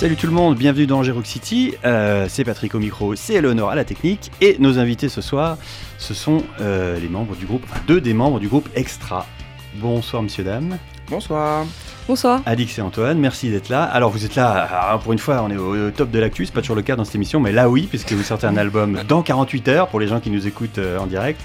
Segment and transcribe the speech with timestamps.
[0.00, 1.74] Salut tout le monde, bienvenue dans Rock City.
[1.84, 4.32] Euh, c'est Patrick au micro, c'est Eleonore à la technique.
[4.40, 5.58] Et nos invités ce soir,
[5.98, 9.26] ce sont euh, les membres du groupe, enfin, deux des membres du groupe Extra.
[9.74, 10.78] Bonsoir, messieurs, dames.
[11.10, 11.66] Bonsoir.
[12.08, 12.40] Bonsoir.
[12.46, 13.84] Alix et Antoine, merci d'être là.
[13.84, 16.62] Alors, vous êtes là, pour une fois, on est au top de l'actu, c'est pas
[16.62, 19.20] toujours le cas dans cette émission, mais là, oui, puisque vous sortez un album dans
[19.20, 21.42] 48 heures pour les gens qui nous écoutent euh, en direct.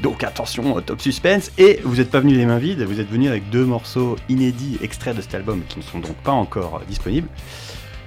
[0.00, 1.52] Donc attention, top suspense.
[1.58, 4.78] Et vous n'êtes pas venu les mains vides, vous êtes venu avec deux morceaux inédits
[4.80, 7.28] extraits de cet album qui ne sont donc pas encore disponibles.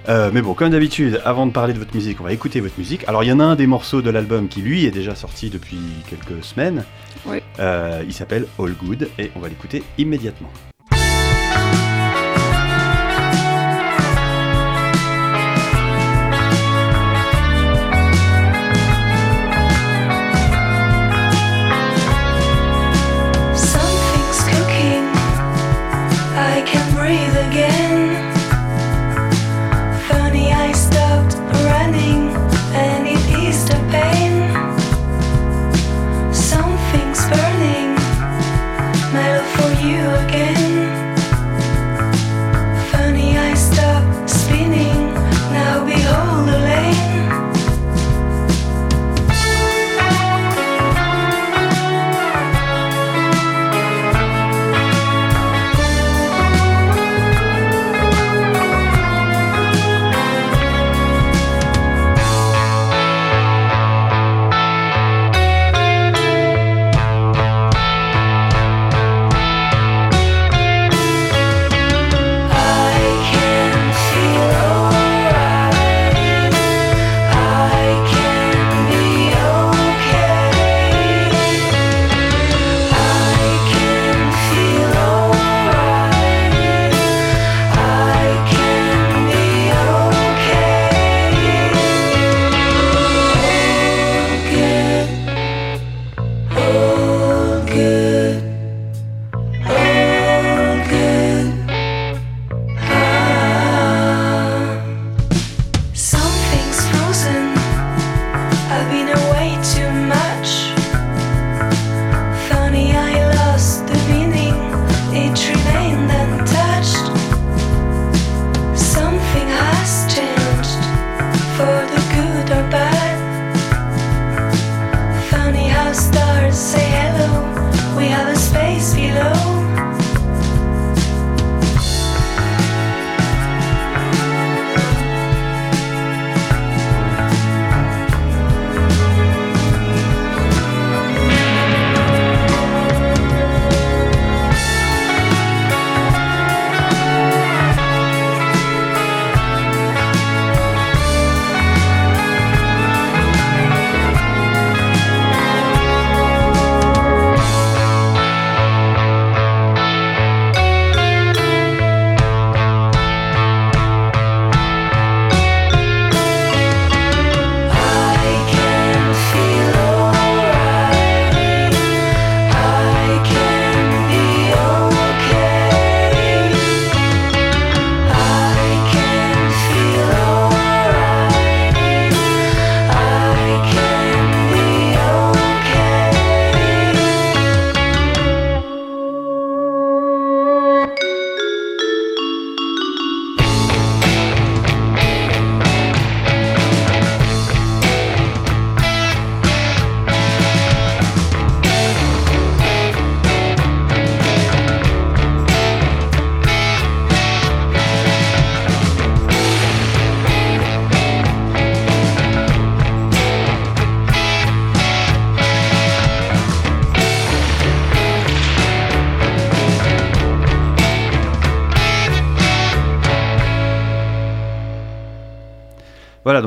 [0.07, 2.77] Euh, mais bon, comme d'habitude, avant de parler de votre musique, on va écouter votre
[2.77, 3.03] musique.
[3.07, 5.49] Alors, il y en a un des morceaux de l'album qui, lui, est déjà sorti
[5.49, 6.83] depuis quelques semaines.
[7.25, 7.37] Oui.
[7.59, 10.51] Euh, il s'appelle All Good et on va l'écouter immédiatement.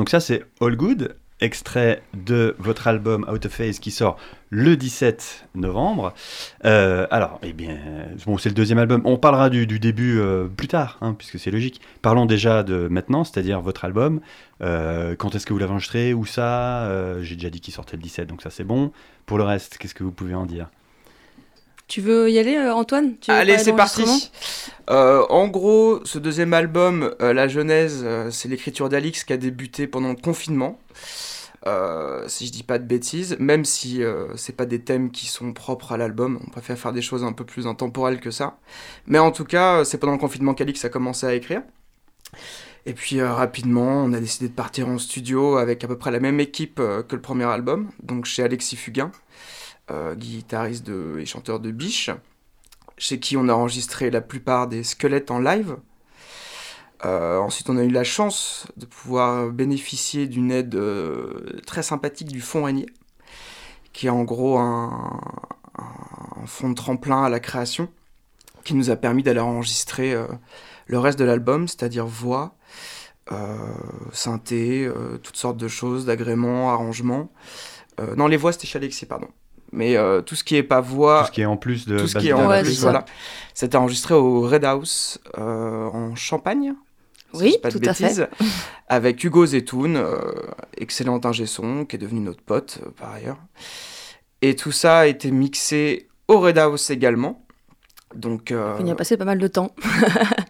[0.09, 1.15] Donc ça c'est All Good.
[1.39, 4.17] extrait de votre album Out of Phase qui sort
[4.49, 6.15] le 17 novembre.
[6.65, 7.77] Euh, alors, eh bien,
[8.25, 9.03] bon, c'est le deuxième album.
[9.05, 11.79] On parlera du, du début euh, plus tard, hein, puisque c'est logique.
[12.01, 14.19] Parlons déjà de maintenant, c'est-à-dire votre album.
[14.63, 16.85] Euh, quand est-ce que vous l'avez enregistré Où ça?
[16.87, 18.91] Euh, J'ai déjà dit qu'il sortait le 17, donc ça c'est bon.
[19.27, 20.69] Pour le reste, qu'est-ce que vous pouvez en dire?
[21.87, 23.13] Tu veux y aller, Antoine?
[23.21, 24.31] Tu veux Allez, c'est parti.
[24.89, 29.37] Euh, en gros, ce deuxième album, euh, la genèse, euh, c'est l'écriture d'Alix qui a
[29.37, 30.79] débuté pendant le confinement.
[32.27, 35.53] Si je dis pas de bêtises, même si euh, c'est pas des thèmes qui sont
[35.53, 38.57] propres à l'album, on préfère faire des choses un peu plus intemporelles que ça.
[39.05, 41.61] Mais en tout cas, c'est pendant le confinement qu'Alix a commencé à écrire.
[42.85, 46.19] Et puis rapidement, on a décidé de partir en studio avec à peu près la
[46.19, 49.11] même équipe que le premier album, donc chez Alexis Fugain,
[50.15, 50.89] guitariste
[51.19, 52.09] et chanteur de Biche,
[52.99, 55.77] chez qui on a enregistré la plupart des squelettes en live.
[57.05, 62.27] Euh, ensuite, on a eu la chance de pouvoir bénéficier d'une aide euh, très sympathique
[62.27, 62.87] du Fonds Régnier,
[63.93, 65.21] qui est en gros un,
[65.77, 67.89] un fonds de tremplin à la création,
[68.65, 70.27] qui nous a permis d'aller enregistrer euh,
[70.87, 72.55] le reste de l'album, c'est-à-dire voix,
[74.11, 74.91] synthé,
[75.21, 77.31] toutes sortes de choses, d'agréments, arrangements.
[78.17, 79.27] Non, les voix, c'était chez Alexis, pardon.
[79.71, 81.99] Mais euh, tout ce qui est pas voix, Tout ce qui est en plus de
[81.99, 82.47] tout ce qui est en.
[82.47, 83.05] Ouais, plus, voilà.
[83.53, 86.73] C'était enregistré au Red House euh, en Champagne.
[87.33, 88.27] si Oui, pas de tout à fait.
[88.87, 90.17] Avec Hugo Zetoun, euh,
[90.77, 93.37] excellent ingé son, qui est devenu notre pote euh, par ailleurs.
[94.41, 97.45] Et tout ça a été mixé au Red House également.
[98.15, 99.69] Donc euh, On y a passé pas mal de temps.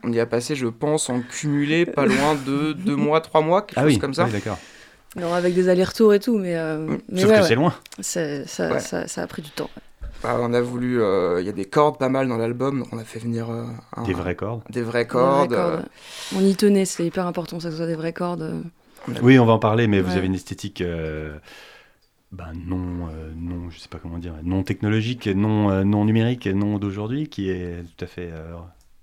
[0.05, 3.63] on y a passé, je pense, en cumulé pas loin de deux mois, trois mois,
[3.63, 4.23] quelque Ah chose oui, comme ça.
[4.25, 4.57] oui, d'accord.
[5.15, 7.47] Non, avec des allers-retours et tout, mais, euh, mais Sauf ouais, que ouais.
[7.47, 7.73] c'est loin.
[7.99, 8.79] C'est- ça, Ouais.
[8.79, 9.69] ça, ça a pris du temps.
[10.21, 12.89] Bah, on a voulu, euh, il y a des cordes pas mal dans l'album, donc
[12.91, 13.63] on a fait venir euh,
[13.95, 14.61] un- Des vraies cordes.
[14.69, 15.55] des vraies Des vraies cordes.
[15.55, 15.85] cordes.
[16.35, 18.41] On y tenait, c'était hyper important, ça que ce soit des vraies cordes.
[18.41, 18.61] euh,
[19.23, 21.37] Oui, on va en parler, mais vous avez une esthétique euh,
[22.33, 26.45] ben, non, euh, non, je sais pas comment dire, non technologique, non, euh, non numérique,
[26.47, 28.53] non d'aujourd'hui, qui est tout à fait, euh,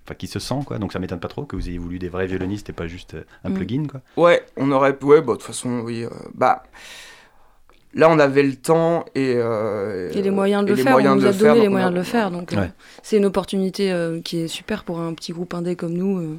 [0.07, 0.79] enfin, qui se sent quoi.
[0.79, 3.13] Donc ça m'étonne pas trop que vous ayez voulu des vrais violonistes et pas juste
[3.15, 3.53] euh, un Mm.
[3.53, 4.01] plugin quoi.
[4.15, 5.05] Ouais, on aurait pu.
[5.05, 6.03] Ouais, bah, de toute façon, oui.
[6.03, 6.63] euh, bah.
[7.93, 9.33] Là, on avait le temps et.
[9.37, 11.43] euh, Et les moyens de et le les faire, moyens on de nous a donné
[11.53, 12.67] faire, les moyens a- de le faire, donc euh,
[13.01, 16.37] c'est une opportunité euh, qui est super pour un petit groupe indé comme nous.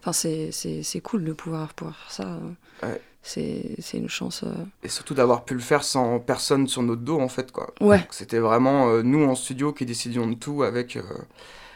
[0.00, 2.38] Enfin, c'est- c'est c'est cool de pouvoir, pouvoir faire ça.
[2.82, 3.00] Ouais.
[3.22, 4.44] C'est c'est une chance.
[4.44, 4.52] euh.
[4.82, 7.72] Et surtout d'avoir pu le faire sans personne sur notre dos, en fait, quoi.
[7.80, 11.02] Ouais, C'était vraiment euh, nous en studio qui décidions de tout avec, euh,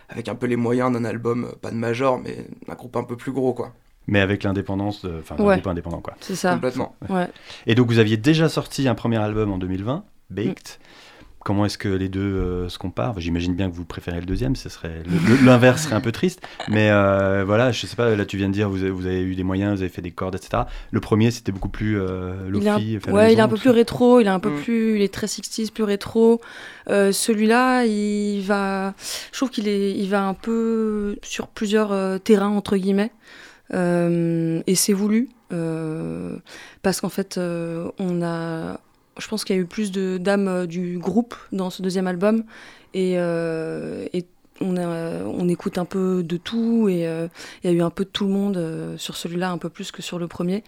[0.08, 3.04] avec un peu les moyens d'un album, euh, pas de major, mais un groupe un
[3.04, 3.72] peu plus gros, quoi.
[4.06, 5.54] Mais avec l'indépendance, enfin, d'un Ouais.
[5.56, 6.14] groupe indépendant quoi.
[6.20, 6.54] c'est ça.
[6.54, 6.96] Complètement.
[7.10, 7.28] Ouais.
[7.66, 10.78] Et donc vous aviez déjà sorti un premier album en 2020, Baked.
[11.44, 13.10] Comment est-ce que les deux euh, se comparent?
[13.12, 15.02] Enfin, J'imagine bien que vous préférez le deuxième, ce serait
[15.44, 16.40] l'inverse serait un peu triste.
[16.68, 18.14] Mais euh, voilà, je sais pas.
[18.16, 20.02] Là, tu viens de dire vous avez, vous avez eu des moyens, vous avez fait
[20.02, 20.64] des cordes, etc.
[20.90, 22.98] Le premier, c'était beaucoup plus euh, Il est un, lofi.
[23.06, 23.74] la ouais, il est un peu plus ça.
[23.74, 24.62] rétro, il est un peu Mm.
[24.62, 26.40] plus, il est très 60s, plus rétro.
[26.90, 28.94] Euh, Celui-là, il va,
[29.32, 33.12] je trouve qu'il est, il va un peu sur plusieurs euh, terrains entre guillemets,
[33.74, 36.36] Euh, et c'est voulu euh,
[36.82, 38.80] parce qu'en fait, euh, on a,
[39.18, 42.06] je pense qu'il y a eu plus de d'âme euh, du groupe dans ce deuxième
[42.06, 42.44] album,
[42.94, 44.24] et, euh, et
[44.60, 47.28] on, a, on écoute un peu de tout, et euh,
[47.62, 49.68] il y a eu un peu de tout le monde euh, sur celui-là, un peu
[49.68, 50.64] plus que sur le premier.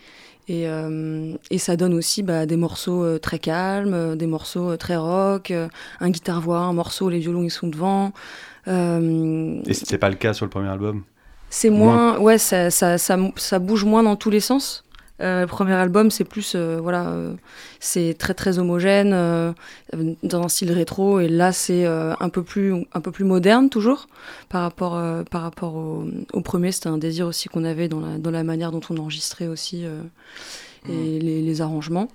[0.48, 5.52] Et, euh, et ça donne aussi bah, des morceaux très calmes, des morceaux très rock,
[6.00, 8.12] un guitare-voix, un morceau, les violons ils sont devant.
[8.66, 11.04] Et c'était pas le cas sur le premier album?
[11.50, 14.84] c'est moins, ouais, ça, ça, ça, ça bouge moins dans tous les sens.
[15.20, 17.34] Euh, le premier album, c'est plus, euh, voilà, euh,
[17.78, 19.10] c'est très très homogène
[20.22, 24.08] dans un style rétro, et là c'est un peu plus, un peu plus moderne toujours
[24.48, 25.00] par rapport,
[25.30, 26.72] par rapport au, au premier.
[26.72, 29.84] C'était un désir aussi qu'on avait dans la, dans la manière dont on enregistrait aussi
[30.88, 32.08] et les, les arrangements.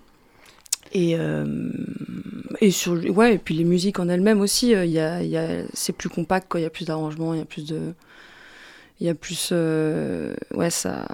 [0.94, 1.46] Et, euh,
[2.62, 5.64] et sur, ouais, et puis les musiques en elles-mêmes aussi, euh, y a, y a,
[5.74, 6.60] c'est plus compact, quoi.
[6.60, 7.94] Il y a plus d'arrangements, il y a plus de,
[9.02, 11.06] il y a plus, euh, ouais, ça.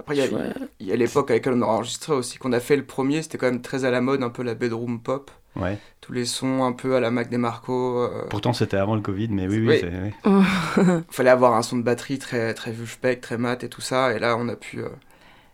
[0.00, 0.52] Après, il y a- Ouais.
[0.80, 3.22] il y a, l'époque à laquelle on a enregistré aussi, qu'on a fait le premier,
[3.22, 5.30] c'était quand même très à la mode, un peu la bedroom pop.
[5.56, 5.76] Ouais.
[6.00, 7.98] Tous les sons un peu à la Mac DeMarco.
[8.02, 9.66] euh, Pourtant, c'était avant le Covid, mais oui, oui.
[9.68, 9.78] Oui.
[9.80, 11.02] c'est- oui.
[11.10, 14.12] fallait avoir un son de batterie très très spec, très mat et tout ça.
[14.14, 14.88] Et là, on a pu euh,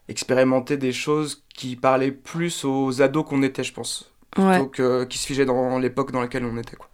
[0.08, 4.56] expérimenter des choses qui parlaient plus aux ados qu'on était, je pense, Ouais.
[4.58, 6.76] plutôt que qui se figeaient dans l'époque dans laquelle on était.
[6.76, 6.88] Quoi.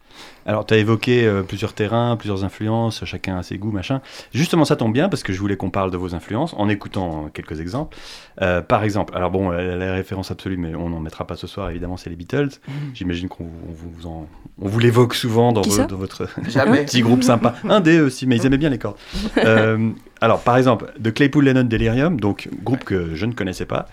[0.46, 4.00] Alors, tu as évoqué euh, plusieurs terrains, plusieurs influences, chacun a ses goûts, machin.
[4.32, 7.28] Justement, ça tombe bien parce que je voulais qu'on parle de vos influences en écoutant
[7.32, 7.96] quelques exemples.
[8.42, 11.46] Euh, par exemple, alors bon, euh, la référence absolue, mais on n'en mettra pas ce
[11.46, 12.48] soir, évidemment, c'est les Beatles.
[12.94, 14.26] J'imagine qu'on on vous, en-
[14.60, 16.26] on vous l'évoque souvent dans, vo- votre
[16.86, 17.54] petit groupe sympa.
[17.68, 18.96] Un des aussi, mais ils aimaient bien les cordes.
[19.44, 19.90] Euh,
[20.22, 23.86] Alors, par exemple, de Claypool Lennon Delirium, donc groupe que je ne connaissais pas,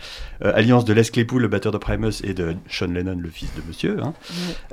[0.43, 3.49] euh, alliance de Les Claypool, le batteur de Primus, et de Sean Lennon, le fils
[3.55, 3.97] de monsieur.
[4.03, 4.13] hein.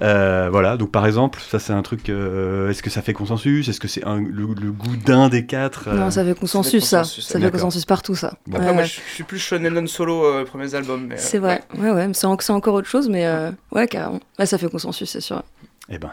[0.03, 2.09] Euh, voilà, donc par exemple, ça c'est un truc.
[2.09, 3.69] euh, Est-ce que ça fait consensus?
[3.69, 6.99] Est-ce que c'est le, le goût d'un des quatre euh, Non, ça fait consensus, ça.
[6.99, 7.61] consensus, Ça fait d'accord.
[7.61, 8.35] consensus partout, ça.
[8.47, 8.57] Bon.
[8.57, 8.89] Après, Ouais, moi, ouais.
[8.89, 11.11] je je suis plus Sean Lennon solo, euh, premiers albums.
[11.11, 13.89] euh, C'est vrai, ouais, ouais, mais c'est en- c'est encore autre chose, mais euh, ouais,
[13.89, 14.21] carrément.
[14.39, 15.43] Ouais, ça fait consensus, c'est sûr.
[15.89, 16.13] Eh ben,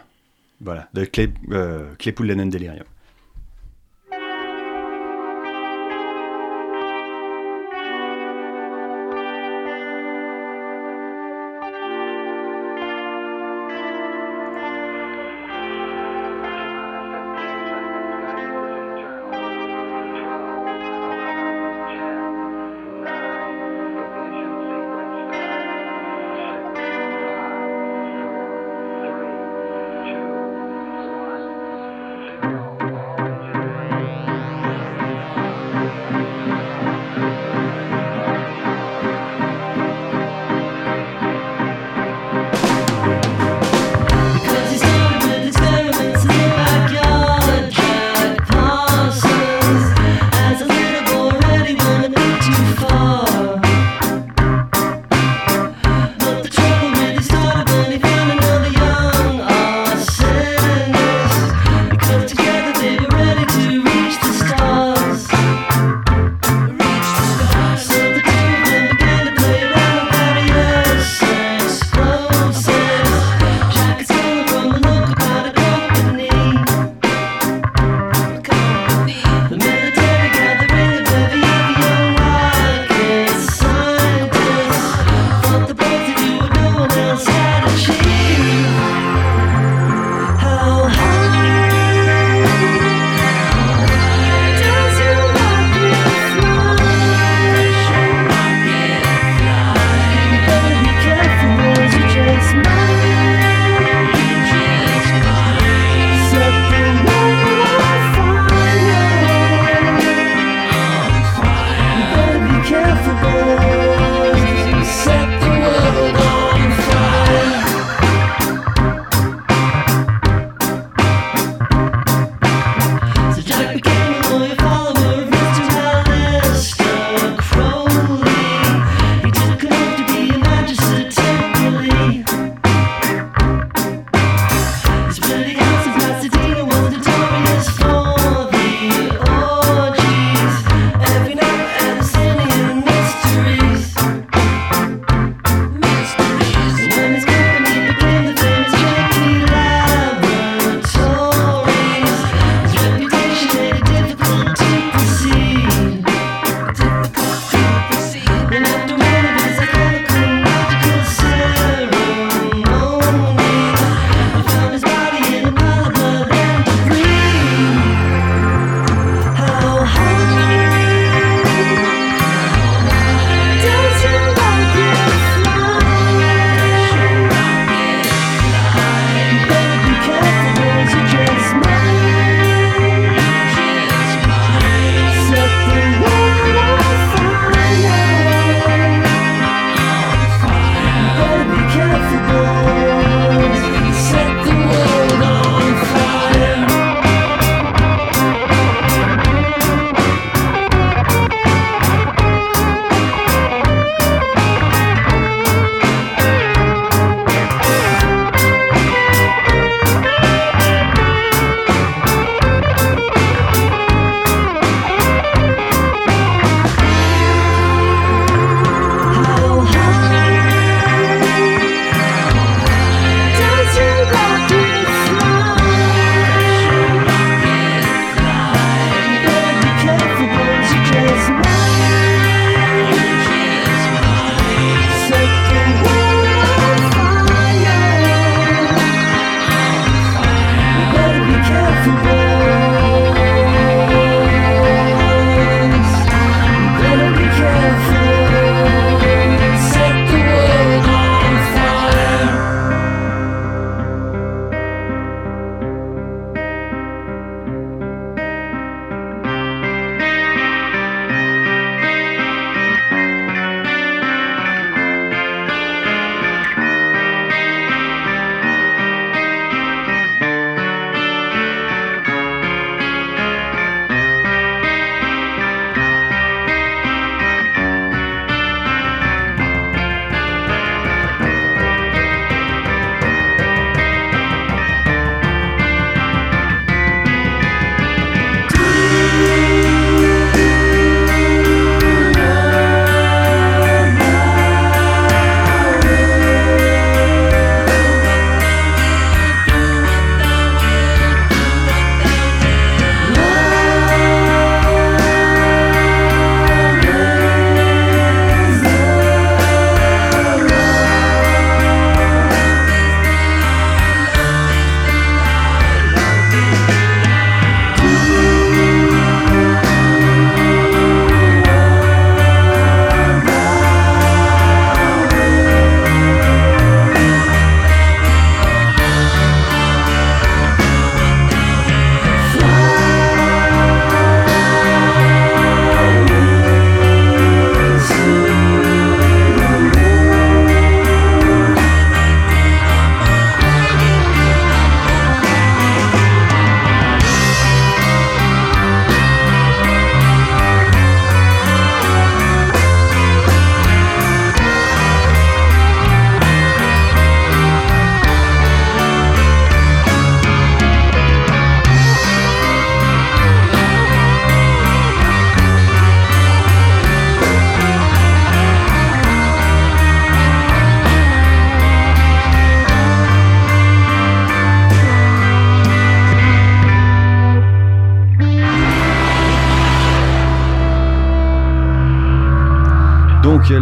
[0.62, 2.84] voilà, de Clay, euh, Claypool Lennon Delirium.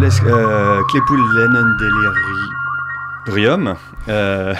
[0.09, 1.77] Euh, Claypool Lennon
[3.27, 3.75] Delirium.
[4.07, 4.55] Euh,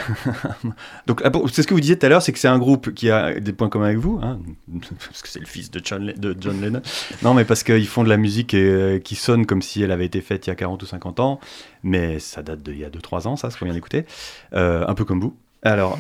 [1.08, 2.94] donc, ah c'est ce que vous disiez tout à l'heure, c'est que c'est un groupe
[2.94, 4.38] qui a des points communs avec vous, hein,
[5.08, 6.14] parce que c'est le fils de John,
[6.62, 6.82] Lennon.
[7.24, 10.06] Non, mais parce qu'ils font de la musique euh, qui sonne comme si elle avait
[10.06, 11.40] été faite il y a 40 ou 50 ans,
[11.82, 14.06] mais ça date d'il y a 2-3 ans, ça, ce qu'on vient d'écouter.
[14.52, 15.36] Un peu comme vous.
[15.64, 15.98] Alors,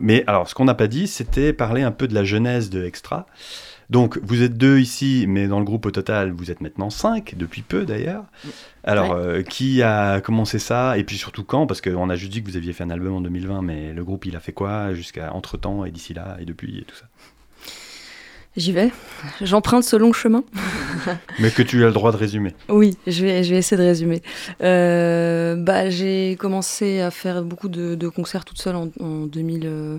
[0.00, 2.84] mais alors, ce qu'on n'a pas dit, c'était parler un peu de la genèse de
[2.84, 3.26] Extra.
[3.90, 7.34] Donc, vous êtes deux ici, mais dans le groupe au total, vous êtes maintenant cinq,
[7.36, 8.24] depuis peu d'ailleurs.
[8.84, 11.66] Alors, euh, qui a commencé ça Et puis surtout quand?
[11.66, 14.04] Parce qu'on a juste dit que vous aviez fait un album en 2020, mais le
[14.04, 17.06] groupe, il a fait quoi jusqu'à entre-temps et d'ici là et depuis et tout ça?
[18.56, 18.90] J'y vais.
[19.40, 20.42] J'emprunte ce long chemin.
[21.38, 22.52] Mais que tu as le droit de résumer.
[22.68, 24.22] Oui, je vais, je vais essayer de résumer.
[24.60, 29.62] Euh, bah, j'ai commencé à faire beaucoup de, de concerts toute seule en, en 2000,
[29.66, 29.98] euh,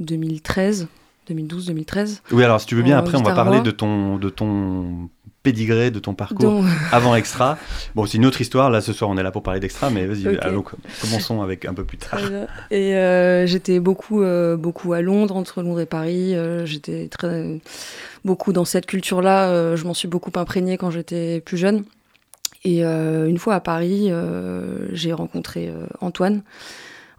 [0.00, 0.88] 2013,
[1.26, 2.22] 2012, 2013.
[2.32, 5.08] Oui, alors si tu veux bien, En après, on va parler de ton, de ton
[5.42, 7.58] pédigré, de ton parcours Donc, avant Extra.
[7.94, 8.70] Bon, c'est une autre histoire.
[8.70, 10.38] Là, ce soir, on est là pour parler d'Extra, mais vas-y, Ok.
[10.40, 10.64] allons,
[11.02, 12.18] commençons avec un peu plus tard.
[12.70, 16.34] Et euh, j'étais beaucoup, euh, beaucoup à Londres, entre Londres et Paris.
[16.34, 17.60] Euh, j'étais très
[18.24, 19.48] beaucoup dans cette culture-là.
[19.50, 21.84] Euh, je m'en suis beaucoup imprégnée quand j'étais plus jeune.
[22.64, 26.42] Et euh, une fois à Paris, euh, j'ai rencontré euh, Antoine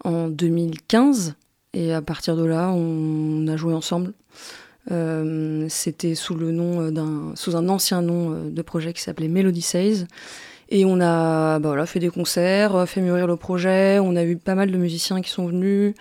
[0.04, 1.36] en 2015.
[1.76, 4.14] Et à partir de là, on a joué ensemble.
[4.92, 9.28] Euh, C'était sous le nom d'un, sous un ancien nom euh, de projet qui s'appelait
[9.28, 10.06] Melody Says.
[10.70, 14.00] Et on a bah voilà, fait des concerts, euh, fait mûrir le projet.
[14.00, 15.94] On a eu pas mal de musiciens qui sont venus.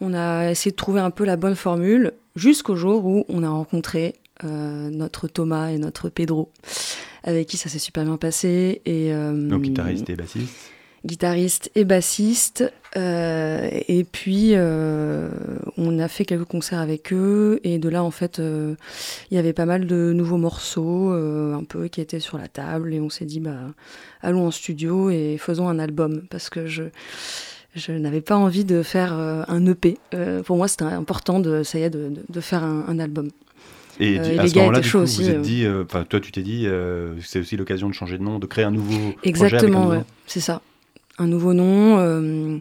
[0.00, 3.48] On a essayé de trouver un peu la bonne formule jusqu'au jour où on a
[3.48, 6.50] rencontré euh, notre Thomas et notre Pedro,
[7.22, 8.82] avec qui ça s'est super bien passé.
[8.84, 10.73] Et, euh, Donc, guitariste et bassiste.
[11.04, 12.72] Guitariste et bassiste.
[12.96, 15.28] Euh, et puis, euh,
[15.76, 17.60] on a fait quelques concerts avec eux.
[17.64, 18.74] Et de là, en fait, euh,
[19.30, 22.94] il y avait pas mal de nouveaux morceaux, un peu, qui étaient sur la table.
[22.94, 23.56] Et on s'est dit, bah,
[24.22, 26.22] allons en studio et faisons un album.
[26.30, 26.84] Parce que je,
[27.74, 29.98] je n'avais pas envie de faire un EP.
[30.46, 33.28] Pour moi, c'était important de, ça y est, de, de- de faire un, un album.
[34.00, 36.32] Et Euh, et à les ce moment-là, coup, aussi, vous êtes dit, euh, toi, tu
[36.32, 39.08] t'es dit, euh, c'est aussi l'occasion de changer de nom, de créer un nouveau projet
[39.12, 40.04] avec un Exactement, nouveau ouais, nom.
[40.26, 40.62] c'est ça.
[41.18, 42.58] Un nouveau nom euh,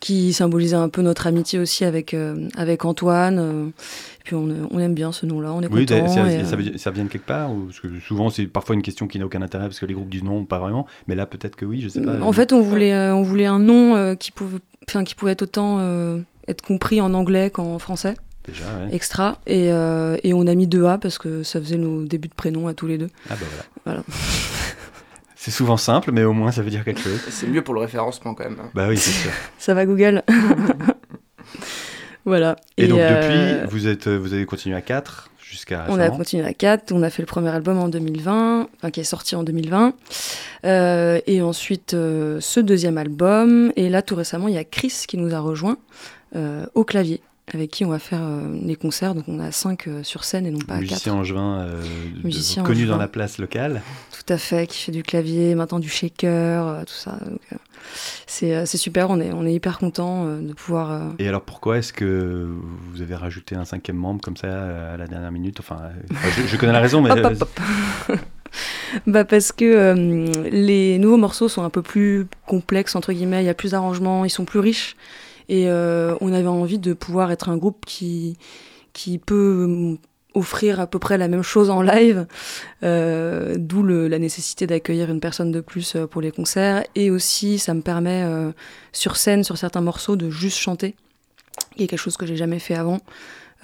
[0.00, 3.38] qui symbolisait un peu notre amitié aussi avec, euh, avec Antoine.
[3.38, 6.08] euh, et puis on, on aime bien ce nom-là, on est Oui, content.
[6.08, 8.74] ça, et, ça, euh, ça vient de quelque part ou, parce que Souvent, c'est parfois
[8.74, 10.86] une question qui n'a aucun intérêt parce que les groupes disent non, pas vraiment.
[11.06, 12.20] Mais là, peut-être que oui, je sais pas.
[12.20, 14.58] en fait, on voulait, on voulait un nom qui, pouvait,
[15.04, 15.78] qui pouvait être autant
[16.48, 18.14] être compris en anglais qu'en français,
[18.46, 18.94] Déjà, ouais.
[18.94, 19.38] extra.
[19.46, 22.66] Et, et on a mis deux A parce que ça faisait nos débuts de prénom
[22.66, 23.08] à tous les deux.
[23.30, 23.46] Ah bah
[23.84, 24.02] voilà.
[24.02, 24.02] Voilà.
[25.44, 27.20] C'est souvent simple, mais au moins, ça veut dire quelque chose.
[27.28, 28.56] C'est mieux pour le référencement quand même.
[28.62, 28.70] hein.
[28.72, 29.30] Bah oui, c'est sûr.
[29.58, 30.22] Ça va Google
[32.24, 32.56] Voilà.
[32.78, 36.46] Et, donc, euh, depuis, vous, êtes, vous avez continué à 4 jusqu'à On a continué
[36.46, 39.42] à 4, on a fait le premier album en 2020, enfin qui est sorti en
[39.42, 39.92] 2020.
[40.64, 43.70] Euh, et ensuite euh, ce deuxième album.
[43.76, 45.76] Et là tout récemment, il y a Chris qui nous a rejoint
[46.36, 47.20] euh, au clavier,
[47.52, 49.14] avec qui on va faire euh, les concerts.
[49.14, 50.80] Donc on a 5 sur scène et non pas 4.
[50.80, 51.82] Musicien angevin, euh,
[52.24, 52.92] Musicien connu angevin.
[52.94, 53.82] dans la place locale.
[54.12, 57.18] Tout à fait, qui fait du clavier, maintenant du shaker, euh, tout ça.
[57.26, 57.56] Euh,
[58.26, 60.90] c'est euh, super, on est, on est hyper content de pouvoir.
[60.90, 62.48] euh, Et alors, pourquoi est-ce que
[62.92, 65.60] vous avez rajouté un cinquième membre comme ça euh, à la dernière minute?
[65.60, 67.48] Enfin, euh, je, je connais la raison, mais Hop, euh, hop,
[68.08, 68.18] hop.
[69.06, 73.46] bah parce que euh, les nouveaux morceaux sont un peu plus complexes entre guillemets, il
[73.46, 74.96] y a plus d'arrangements, ils sont plus riches
[75.48, 78.36] et euh, on avait envie de pouvoir être un groupe qui
[78.92, 79.98] qui peut euh,
[80.34, 82.26] offrir à peu près la même chose en live,
[82.82, 87.58] euh, d'où la nécessité d'accueillir une personne de plus euh, pour les concerts et aussi
[87.58, 88.52] ça me permet euh,
[88.92, 90.94] sur scène sur certains morceaux de juste chanter,
[91.76, 92.98] qui est quelque chose que j'ai jamais fait avant.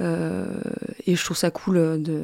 [0.01, 0.47] Euh,
[1.07, 2.23] et je trouve ça cool de,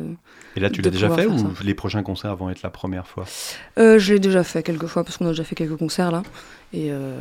[0.56, 3.26] Et là, tu l'as déjà fait ou les prochains concerts vont être la première fois?
[3.76, 6.22] Je l'ai déjà fait quelques fois parce qu'on a déjà fait quelques concerts là.
[6.72, 7.16] Et euh,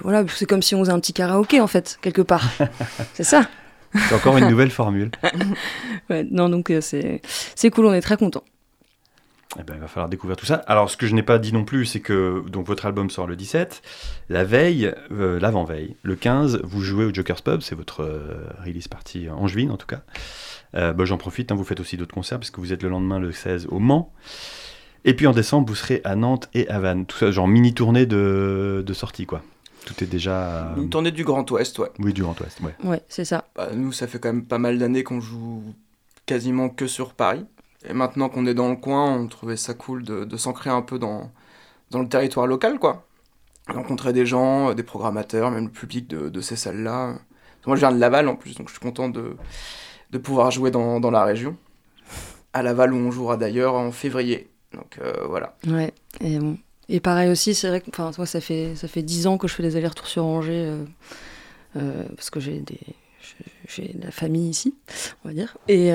[0.00, 2.48] voilà, c'est comme si on faisait un petit karaoké en fait, quelque part.
[3.14, 3.48] c'est ça.
[3.94, 5.10] C'est encore une nouvelle formule.
[6.10, 7.20] Ouais, non, donc euh, c'est
[7.54, 8.44] c'est cool, on est très contents.
[9.58, 10.56] Eh ben, il va falloir découvrir tout ça.
[10.66, 13.26] Alors, ce que je n'ai pas dit non plus, c'est que donc votre album sort
[13.26, 13.82] le 17.
[14.28, 17.62] La veille, euh, l'avant-veille, le 15, vous jouez au Joker's Pub.
[17.62, 20.02] C'est votre euh, release party en juin, en tout cas.
[20.74, 22.90] Euh, bah, J'en profite, hein, vous faites aussi d'autres concerts, parce que vous êtes le
[22.90, 24.12] lendemain, le 16, au Mans.
[25.04, 27.06] Et puis en décembre, vous serez à Nantes et à Vannes.
[27.06, 29.42] Tout ça, genre mini-tournée de, de sortie, quoi.
[29.86, 30.74] Tout est déjà...
[30.76, 31.88] Une tournée du Grand Ouest, ouais.
[31.98, 32.74] Oui, du Grand Ouest, ouais.
[32.84, 33.46] Ouais, c'est ça.
[33.56, 35.62] Bah, nous, ça fait quand même pas mal d'années qu'on joue
[36.26, 37.46] quasiment que sur Paris.
[37.88, 40.82] Et maintenant qu'on est dans le coin, on trouvait ça cool de, de s'ancrer un
[40.82, 41.30] peu dans,
[41.90, 43.06] dans le territoire local, quoi.
[43.68, 47.14] Rencontrer des gens, euh, des programmateurs, même le public de, de ces salles-là.
[47.66, 49.36] Moi, je viens de Laval en plus, donc je suis content de,
[50.10, 51.56] de pouvoir jouer dans, dans la région.
[52.52, 54.50] À Laval, où on jouera d'ailleurs en février.
[54.74, 55.56] Donc euh, voilà.
[55.66, 55.92] Ouais.
[56.20, 59.38] Et bon, Et pareil aussi, c'est vrai que moi, ça fait ça fait dix ans
[59.38, 60.84] que je fais des allers-retours sur Angers euh,
[61.76, 62.80] euh, parce que j'ai des
[63.66, 64.74] j'ai- de la famille ici,
[65.24, 65.56] on va dire.
[65.68, 65.90] Et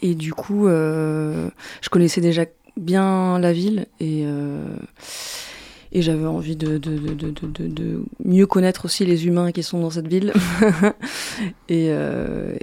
[0.00, 2.44] et du coup, je connaissais déjà
[2.76, 4.24] bien la ville et
[5.92, 7.30] et j'avais envie de, de, de,
[7.68, 10.32] de, mieux connaître aussi les humains qui sont dans cette ville.
[11.68, 11.86] et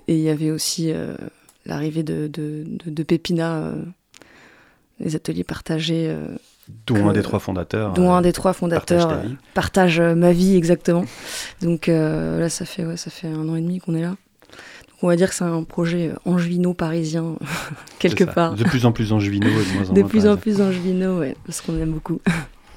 [0.07, 0.93] il y avait aussi
[1.65, 3.73] l'arrivée de Pépina,
[5.01, 6.27] euh, les ateliers partagés, euh,
[6.87, 7.93] Dont que- un des trois fondateurs.
[7.93, 11.05] dont euh, un des trois fondateurs partage euh, partage euh, ma vie exactement.
[11.61, 14.09] Donc euh, là, ça fait, ouais, ça fait un an et demi qu'on est là.
[14.09, 17.35] Donc on va dire que c'est un projet euh, angevino-parisien,
[17.99, 18.55] quelque part.
[18.55, 21.19] De plus en plus angevino et de moins en De moins plus en plus angevino,
[21.19, 22.21] ouais, parce qu'on aime beaucoup.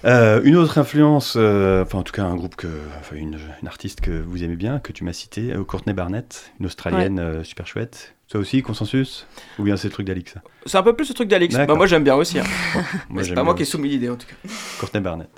[0.06, 2.66] Euh, une autre influence, euh, enfin en tout cas un groupe que,
[3.00, 6.52] enfin une, une artiste que vous aimez bien, que tu m'as cité, euh, Courtney Barnett,
[6.60, 8.13] une Australienne euh, super chouette.
[8.34, 9.28] Ça aussi, consensus
[9.60, 10.34] Ou bien c'est le truc d'Alix
[10.66, 11.54] C'est un peu plus le truc d'Alix.
[11.54, 12.40] Bah, moi j'aime bien aussi.
[12.40, 12.44] hein.
[13.08, 13.70] Moi, c'est pas moi bien qui ai aussi.
[13.70, 14.34] soumis l'idée en tout cas.
[14.80, 15.28] Courtney Barnett.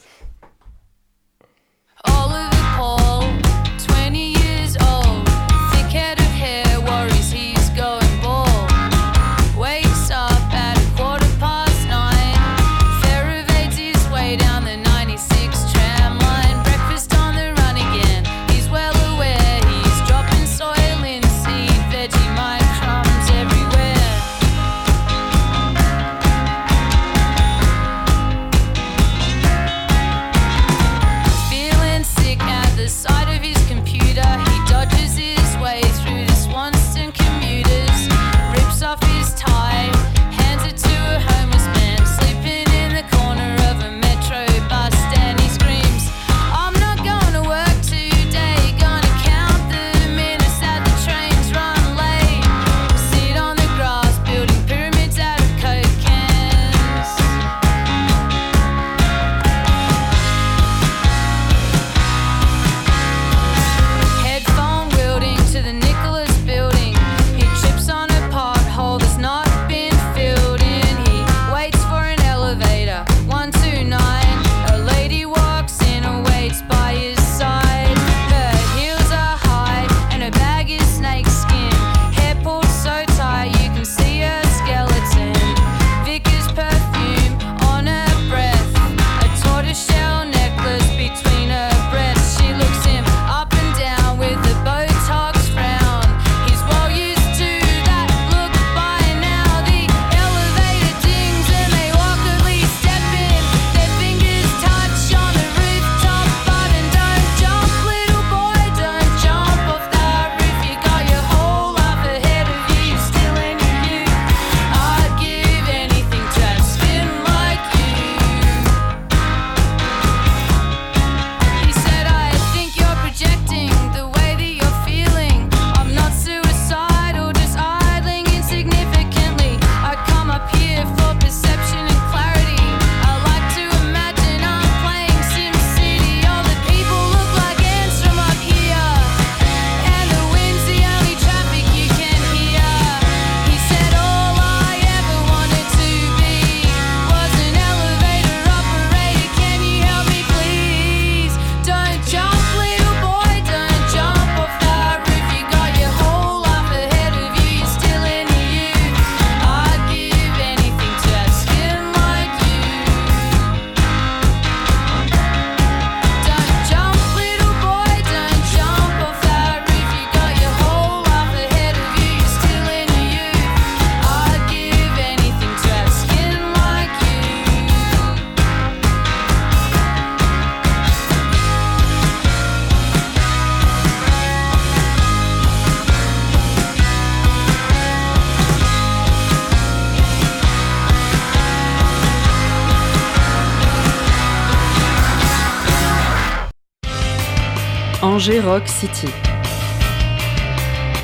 [198.29, 199.07] Angers Rock City.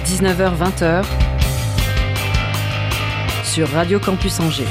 [0.06, 1.04] 19h-20h
[3.44, 4.64] sur Radio Campus Angers.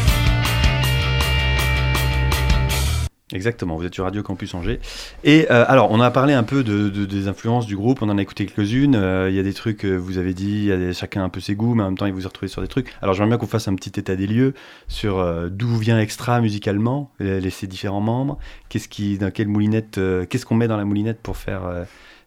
[3.32, 4.82] Exactement, vous êtes sur Radio Campus Angers.
[5.24, 8.10] Et euh, alors, on a parlé un peu de, de- des influences du groupe, on
[8.10, 8.96] en a écouté quelques-unes.
[8.96, 11.74] Euh, Il y a des trucs, vous avez dit, y a un peu ses goûts,
[11.74, 12.94] mais en même temps, il vous a retrouvé sur des trucs.
[13.02, 14.56] Alors, j'aimerais bien qu'on fasse un petit état des lieux
[14.90, 18.38] sur euh, d'où vient Extra musicalement, les, les- différents membres.
[18.68, 21.62] Qu'est-ce qui, dans quelle moulinette, qu'est-ce qu'on met dans la moulinette pour faire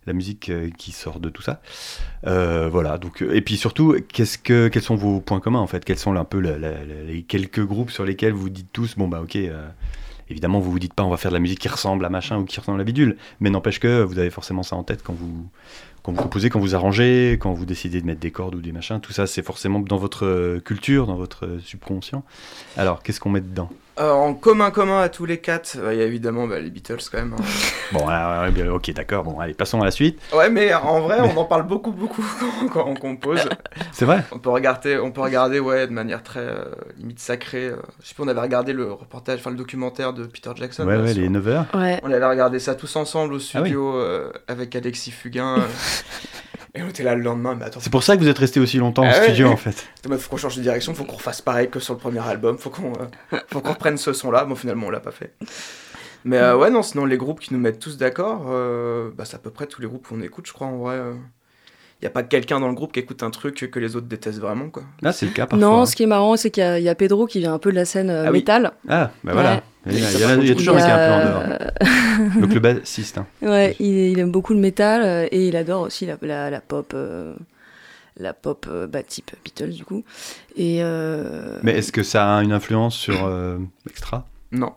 [0.07, 1.61] la musique euh, qui sort de tout ça.
[2.27, 2.99] Euh, voilà.
[2.99, 5.85] Donc, euh, et puis surtout, qu'est-ce que, quels sont vos points communs en fait?
[5.85, 8.97] Quels sont un peu la- la- la- les quelques groupes sur lesquels vous dites tous,
[8.97, 9.39] bon bah ok.
[10.31, 12.39] évidemment, vous vous dites pas on va faire de la musique qui ressemble à machin
[12.39, 15.13] ou qui ressemble à bidule, mais n'empêche que vous avez forcément ça en tête quand
[15.13, 15.47] vous
[16.03, 18.73] quand vous composez, quand vous arrangez, quand vous décidez de mettre des cordes ou des
[18.73, 22.25] machins, tout ça c'est forcément dans votre culture, dans votre subconscient.
[22.77, 23.71] Alors, qu'est-ce qu'on met dedans?
[24.01, 26.71] Euh, en commun commun à tous les quatre, euh, il y a évidemment bah, les
[26.71, 27.35] Beatles quand même.
[27.39, 27.43] hein.
[27.93, 28.07] Bon,
[28.75, 30.19] ok, d'accord, bon, allez, passons à la suite.
[30.35, 32.25] Ouais, mais en vrai, on en parle beaucoup, beaucoup
[32.73, 33.49] quand, on compose.
[33.93, 36.65] C'est vrai On peut regarder, on peut regarder ouais, de manière très euh,
[36.99, 37.71] limite sacrée.
[38.03, 40.85] je sais pas, on avait regardé le reportage, enfin le documentaire de Peter Jackson.
[40.87, 41.67] Ouais, là, ouais, sur- les 9 heures.
[41.75, 42.01] Ouais.
[42.03, 45.59] On avait regardé ça tous ensemble au Ah studio euh, avec Alexis Fugain.
[46.75, 48.59] Et on était là le lendemain, mais attends, C'est pour ça que vous êtes resté
[48.61, 49.25] aussi longtemps Ah au ouais.
[49.25, 49.87] studio en fait.
[50.07, 52.21] En mode, faut qu'on change de direction, faut qu'on refasse pareil que sur le premier
[52.21, 54.45] album, faut qu'on euh, faut qu'on reprenne ce son-là.
[54.45, 55.35] Bon, finalement, on l'a pas fait.
[56.25, 59.37] Mais euh, ouais, non, sinon, les groupes qui nous mettent tous d'accord, euh, bah, c'est
[59.37, 60.99] à peu près tous les groupes qu'on écoute, je crois, en vrai.
[62.05, 64.07] Il y a pas quelqu'un dans le groupe qui écoute un truc que les autres
[64.09, 64.83] détestent vraiment, quoi.
[65.01, 65.67] Là, c'est le cas parfois.
[65.67, 65.87] Non, hein.
[65.87, 67.59] ce qui est marrant, c'est qu'il y, a- il y a Pedro qui vient un
[67.59, 68.41] peu de la scène euh, Ah oui.
[68.41, 68.73] métal.
[68.91, 69.55] Ah, bah voilà.
[69.55, 69.63] Ouais.
[69.87, 70.91] Il y a, il y a- il y a contre, toujours Il un y qui
[70.91, 71.49] est a- un peu en
[72.29, 72.41] dehors.
[72.43, 73.17] Donc le bassiste.
[73.17, 73.27] hein.
[73.41, 76.61] Ouais, il, il aime beaucoup le métal euh, et il adore aussi la, la, la
[76.61, 77.33] pop, euh,
[78.19, 80.05] la pop euh, bah, type Beatles du coup.
[80.57, 83.57] Et euh, Mais est-ce que ça a une influence sur euh,
[83.89, 84.27] Extra?
[84.53, 84.75] Non.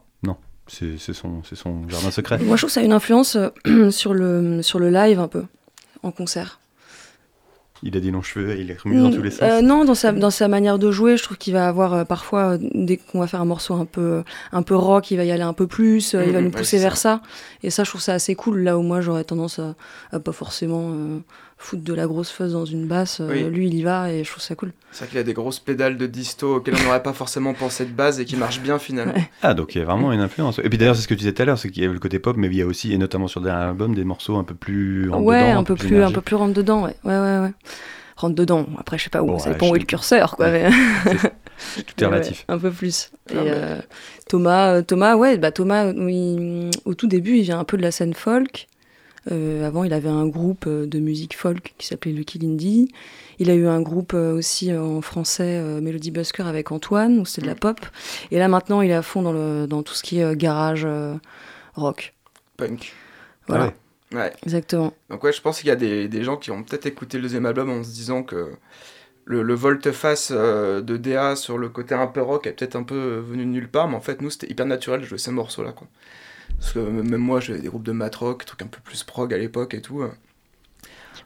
[0.70, 2.40] C'est c'est son, c'est son jardin secret.
[2.40, 5.30] moi je trouve que ça a une influence euh, sur le sur le live un
[5.30, 5.46] peu
[6.04, 6.60] en concert.
[7.84, 9.42] Il a des longs cheveux et il est remis dans tous les sens.
[9.44, 12.04] Euh, non, dans sa, dans sa manière de jouer, je trouve qu'il va avoir euh,
[12.06, 15.24] parfois, euh, dès qu'on va faire un morceau un peu, un peu rock, il va
[15.26, 17.22] y aller un peu plus, euh, il va Mhm, nous pousser vers ça.
[17.64, 18.60] Et ça, je trouve ça assez cool.
[18.64, 19.76] Là où moi, j'aurais tendance à,
[20.12, 21.20] à pas forcément euh,
[21.60, 23.20] foutre de la grosse fuzz dans une basse.
[23.20, 23.50] euh.
[23.50, 24.72] Lui, il y va et je trouve ça cool.
[24.92, 27.86] C'est vrai qu'il a des grosses pédales de disto auxquelles on n'aurait pas forcément pensé
[27.86, 29.14] de base et qui marchent bien finalement.
[29.14, 29.30] Ouais.
[29.42, 30.60] Ah, donc il y a vraiment une influence.
[30.60, 31.92] Et puis d'ailleurs, c'est ce que tu disais tout à l'heure, c'est qu'il y a
[31.92, 34.04] le côté pop, mais il y a aussi, et notamment sur le dernier album, des
[34.04, 36.84] morceaux un peu plus rentre ouais, dedans, un peu plus, un peu plus rentre dedans.
[36.84, 37.40] Ouais, ouais, ouais.
[37.40, 37.52] ouais.
[38.16, 38.66] Rentre dedans.
[38.80, 39.28] Après, je sais pas où.
[39.28, 40.50] Bon, ça ouais, dépend je où est le curseur, quoi.
[40.50, 40.76] mais- Tout
[41.98, 42.46] est Ouais, relatif.
[42.48, 43.12] un peu plus.
[43.30, 43.82] Et, Ah, mais- euh,
[44.28, 45.92] Thomas, euh, Thomas, ouais, bah Thomas,
[46.86, 48.68] au tout début, il vient un peu de la scène folk.
[49.32, 52.90] Euh, avant, il avait un groupe euh, de musique folk qui s'appelait Lucky Lindy.
[53.40, 57.26] Il a eu un groupe euh, aussi en français, euh, Melody Busker avec Antoine, où
[57.26, 57.80] c'est de la pop.
[58.32, 60.36] Et là, maintenant, il est à fond dans, le, dans tout ce qui est euh,
[60.36, 61.16] garage euh,
[61.76, 62.14] rock.
[62.58, 62.94] Punk.
[63.48, 63.74] Voilà, Ah ouais.
[64.14, 64.34] Ouais.
[64.44, 64.94] exactement.
[65.10, 67.24] Donc ouais, je pense qu'il y a des, des gens qui ont peut-être écouté le
[67.24, 68.54] deuxième album en se disant que
[69.26, 72.84] le, le volte-face euh, de DA sur le côté un peu rock est peut-être un
[72.84, 75.32] peu venu de nulle part, mais en fait, nous, c'était hyper naturel de jouer ces
[75.32, 75.88] morceaux-là, quoi.
[76.60, 79.34] Parce que même moi, j'avais des groupes de mat rock, trucs un peu plus prog
[79.34, 80.04] à l'époque et tout.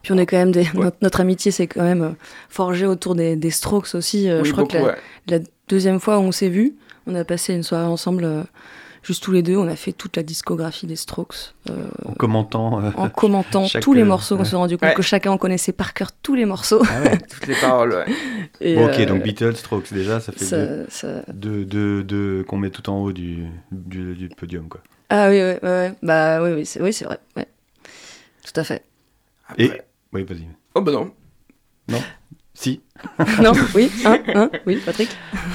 [0.04, 0.86] Puis on est quand même des, Ouais.
[0.86, 2.10] notre, notre amitié s'est quand même euh,
[2.50, 4.30] forgée autour des, des Strokes aussi.
[4.30, 4.98] Euh, oui, je crois beaucoup, que la, ouais.
[5.28, 6.76] La deuxième fois où on s'est vu,
[7.08, 8.42] on a passé une soirée ensemble, euh,
[9.04, 9.58] juste tous les deux.
[9.58, 12.84] On a fait toute la discographie des Strokes euh, En commentant.
[12.84, 14.38] euh, en commentant Chaque, tous les morceaux.
[14.40, 14.96] On s'est rendu compte Ouais.
[14.96, 16.82] que chacun en connaissait par cœur tous les morceaux.
[16.90, 17.18] Ah ouais.
[17.20, 18.06] Toutes les paroles, ouais.
[18.62, 22.04] Et, Bon, ok, euh, donc Beatles, Strokes, déjà, ça fait deux, ça, ça- deux, deux,
[22.04, 24.82] deux qu'on met tout en haut du, du, du podium, quoi.
[25.14, 25.94] Ah oui, ouais, ouais, ouais.
[26.02, 27.20] bah oui, oui, c'est oui, c'est vrai.
[27.36, 27.46] ouais.
[28.46, 28.84] Tout à fait.
[29.48, 29.82] Après- Et-
[30.14, 30.48] Oui, vas-y.
[30.74, 31.12] Oh bah non.
[32.54, 32.82] Si.
[33.42, 35.10] non, oui, hein, hein, oui, Patrick.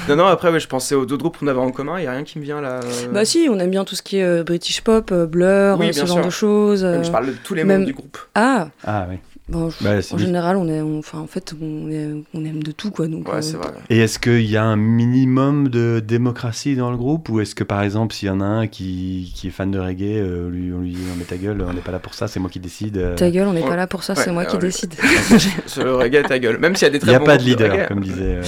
[0.09, 2.07] Non, non, après, ouais, je pensais aux deux groupes qu'on avait en commun, il n'y
[2.07, 2.81] a rien qui me vient là.
[2.83, 3.07] euh.
[3.13, 5.93] Bah si, on aime bien tout ce qui est euh, British pop, euh, Blur, Oui,
[5.93, 6.25] ce genre sûr.
[6.25, 6.83] de choses.
[6.83, 7.03] Euh.
[7.03, 8.17] Je parle de tous les même- membres du groupe.
[8.35, 9.17] Ah, Ah oui.
[9.49, 12.63] Bon, Bah, c'est en général, on est, on- enfin, en fait, on, est- on aime
[12.63, 13.07] de tout, quoi.
[13.07, 13.71] Donc, Ouais, euh, vrai.
[13.89, 17.29] Et est-ce qu'il y a un minimum de démocratie dans le groupe?
[17.29, 19.79] Ou est-ce que par exemple, s'il y en a un qui, qui est fan de
[19.79, 22.13] reggae, euh, lui, on lui dit non, mais ta gueule, on n'est pas là pour
[22.13, 22.97] ça, c'est moi qui décide.
[22.97, 23.15] euh.
[23.15, 23.67] Ta gueule, on n'est Ouais.
[23.69, 24.93] pas là pour ça, Ouais, c'est moi qui décide.
[25.65, 26.57] Sur le reggae, ta gueule.
[26.59, 28.35] Même s'il y a des Il très n'y a bons pas de leader, comme disait
[28.37, 28.41] euh.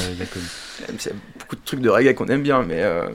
[0.88, 3.08] Même s'il y a beaucoup de trucs de reggae qu'on aime bien, mais euh,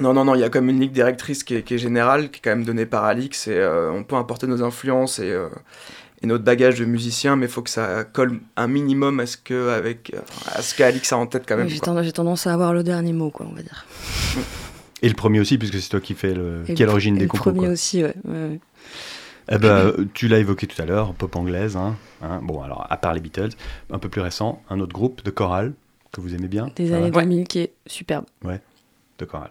[0.00, 2.30] non, non, non, il y a comme une ligne directrice qui est, qui est générale,
[2.30, 5.30] qui est quand même donnée par Alix, et euh, on peut importer nos influences et,
[5.30, 5.48] euh,
[6.24, 9.36] et notre bagage de musicien, mais il faut que ça colle un minimum à ce
[9.36, 10.10] que avec
[10.46, 11.68] à ce qu'Alix a en tête quand même.
[11.68, 13.84] J'ai tendance, j'ai tendance à avoir le dernier mot, quoi, on va dire.
[15.02, 16.64] Et le premier aussi, puisque c'est toi qui, fais le...
[16.66, 17.50] Et qui est à le- l'origine des le compos.
[17.50, 17.68] premier quoi.
[17.68, 18.14] aussi, ouais.
[18.24, 18.60] ouais, ouais.
[19.52, 21.76] Eh ben, tu l'as évoqué tout à l'heure, pop anglaise.
[21.76, 22.40] Hein, hein.
[22.42, 23.50] Bon, alors, à part les Beatles,
[23.90, 25.74] un peu plus récent, un autre groupe de chorale
[26.10, 26.70] que vous aimez bien.
[26.76, 28.24] Des années va 2000 qui est superbe.
[29.18, 29.50] De chorale.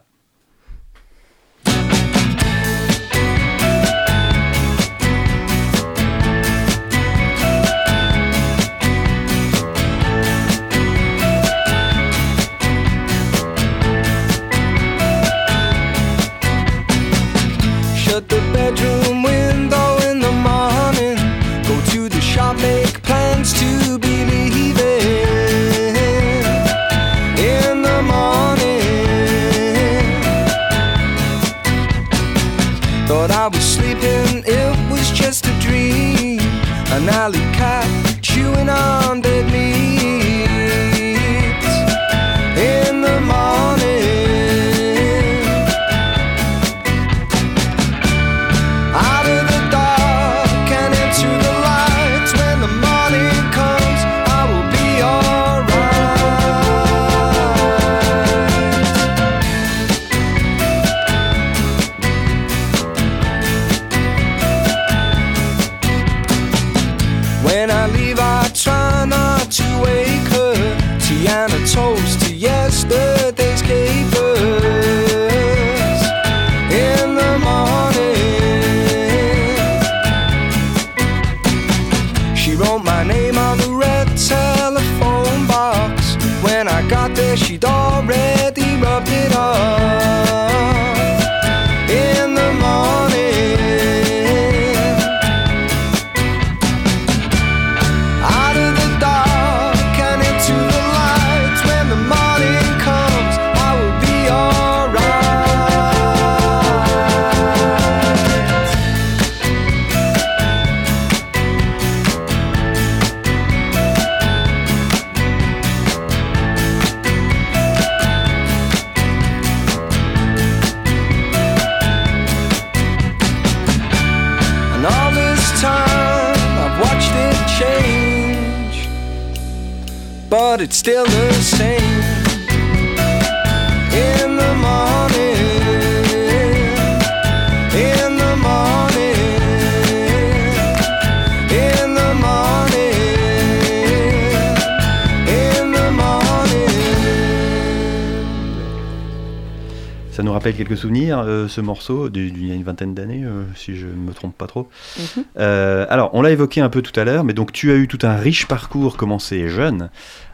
[150.13, 153.45] Ça nous rappelle quelques souvenirs, euh, ce morceau, d'il y a une vingtaine d'années, euh,
[153.55, 154.69] si je ne me trompe pas trop.
[154.99, 155.23] Mhm.
[155.39, 157.87] Euh, alors, on l'a évoqué un peu tout à l'heure, mais donc tu as eu
[157.87, 159.89] tout un riche parcours commencé jeune,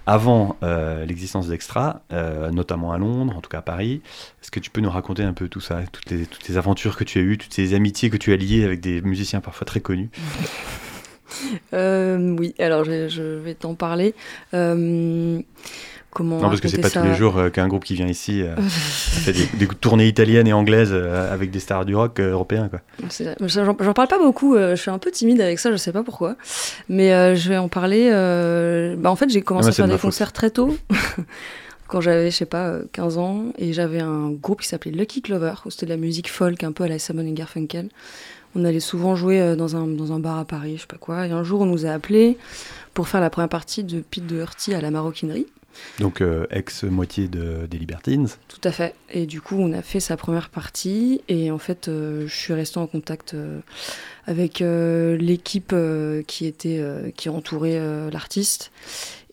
[0.05, 0.57] avant
[1.07, 2.01] l'existence d'Extra,
[2.51, 4.01] notamment à Londres, en tout cas à Paris.
[4.41, 6.97] Est-ce que tu peux nous raconter un peu tout ça, toutes les, toutes les aventures
[6.97, 9.65] que tu as eues, toutes ces amitiés que tu as liées avec des musiciens parfois
[9.65, 10.09] très connus?
[11.71, 14.13] Oui, alors je, je vais t'en parler.
[16.11, 18.07] Comment Non, parce que c'est pas ça tous les jours euh, qu'un groupe qui vient
[18.07, 22.19] ici euh, fait des, des tournées italiennes et anglaises euh, avec des stars du rock
[22.19, 22.67] européen.
[22.69, 22.79] Quoi.
[23.47, 26.35] J'en parle pas beaucoup, je suis un peu timide avec ça, je sais pas pourquoi.
[26.89, 28.09] Mais je vais en parler.
[28.97, 30.09] bah, en fait, j'ai commencé Ah à faire de des faute.
[30.09, 30.75] concerts très tôt,
[31.87, 33.43] quand j'avais, je sais pas, euh, 15 ans.
[33.57, 36.71] Et j'avais un groupe qui s'appelait Lucky Clover, où c'était de la musique folk, un
[36.71, 37.89] peu à la Simon et Garfunkel.
[38.55, 41.27] On allait souvent jouer dans un, dans un bar à Paris, je sais pas quoi.
[41.27, 42.35] Et un jour, on nous a appelés
[42.95, 45.45] pour faire la première partie de Pete Doherty à la maroquinerie.
[45.99, 48.29] Donc, euh, ex-moitié de, des Libertines.
[48.47, 48.95] Tout à fait.
[49.11, 51.21] Et du coup, on a fait sa première partie.
[51.27, 53.59] Et en fait, euh, je suis restée en contact euh,
[54.25, 55.73] avec l'équipe
[56.27, 56.83] qui était
[57.15, 58.71] qui entourait l'artiste.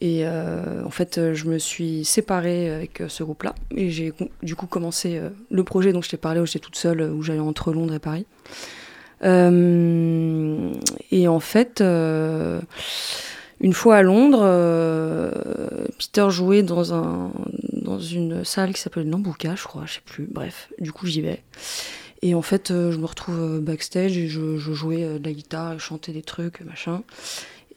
[0.00, 3.54] Et en fait, je me suis séparée avec ce groupe-là.
[3.76, 5.20] Et j'ai du coup commencé
[5.50, 7.98] le projet dont je t'ai parlé, où j'étais toute seule, où j'allais entre Londres et
[7.98, 8.24] Paris.
[9.22, 11.82] Et en fait,
[13.60, 15.30] une fois à Londres, euh,
[15.98, 17.30] Peter jouait dans, un,
[17.72, 20.28] dans une salle qui s'appelle Nambuka, je crois, je sais plus.
[20.30, 21.42] Bref, du coup, j'y vais.
[22.22, 25.24] Et en fait, euh, je me retrouve euh, backstage et je, je jouais euh, de
[25.24, 27.02] la guitare, je chantais des trucs, machin.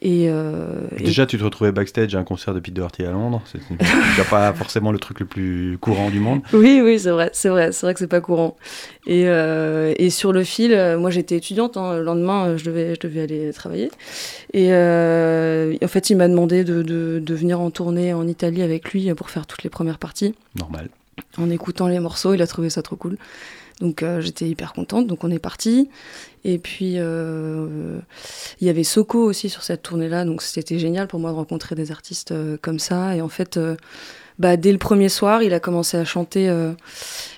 [0.02, 3.12] Et, euh, et- Déjà, tu te retrouvais backstage à un concert de Pete Doherty à
[3.12, 3.42] Londres.
[3.52, 6.42] C'est déjà pas forcément le truc le plus courant du monde.
[6.54, 8.56] Oui, oui, c'est vrai, c'est vrai, c'est vrai que c'est pas courant.
[9.08, 12.96] Et, euh, et sur le fil, euh, moi j'étais étudiante, hein, le lendemain je devais,
[12.96, 13.92] je devais aller travailler.
[14.54, 18.62] Et euh, en fait, il m'a demandé de, de, de venir en tournée en Italie
[18.62, 20.34] avec lui pour faire toutes les premières parties.
[20.58, 20.88] Normal.
[21.38, 23.18] En écoutant les morceaux, il a trouvé ça trop cool.
[23.80, 25.90] Donc euh, j'étais hyper contente, donc on est parti.
[26.44, 28.00] Et puis euh,
[28.60, 31.76] il y avait Soko aussi sur cette tournée-là, donc c'était génial pour moi de rencontrer
[31.76, 33.16] des artistes euh, comme ça.
[33.16, 33.76] Et en fait, euh,
[34.38, 36.74] bah, dès le premier soir, il a commencé à chanter euh,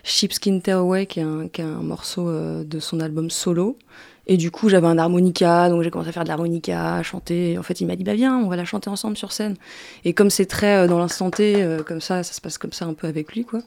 [0.04, 2.32] Sheepskin Tearaway, qui est un, qui est un morceau
[2.64, 3.78] de son album solo.
[4.28, 7.58] Et du coup, j'avais un harmonica, donc j'ai commencé à faire de l'harmonica, à chanter.
[7.58, 9.56] En fait, il m'a dit, bah viens, on va la chanter ensemble sur scène.
[10.06, 12.94] Et comme c'est très dans l'instant T, comme ça, ça se passe comme ça un
[12.94, 13.62] peu avec lui, quoi.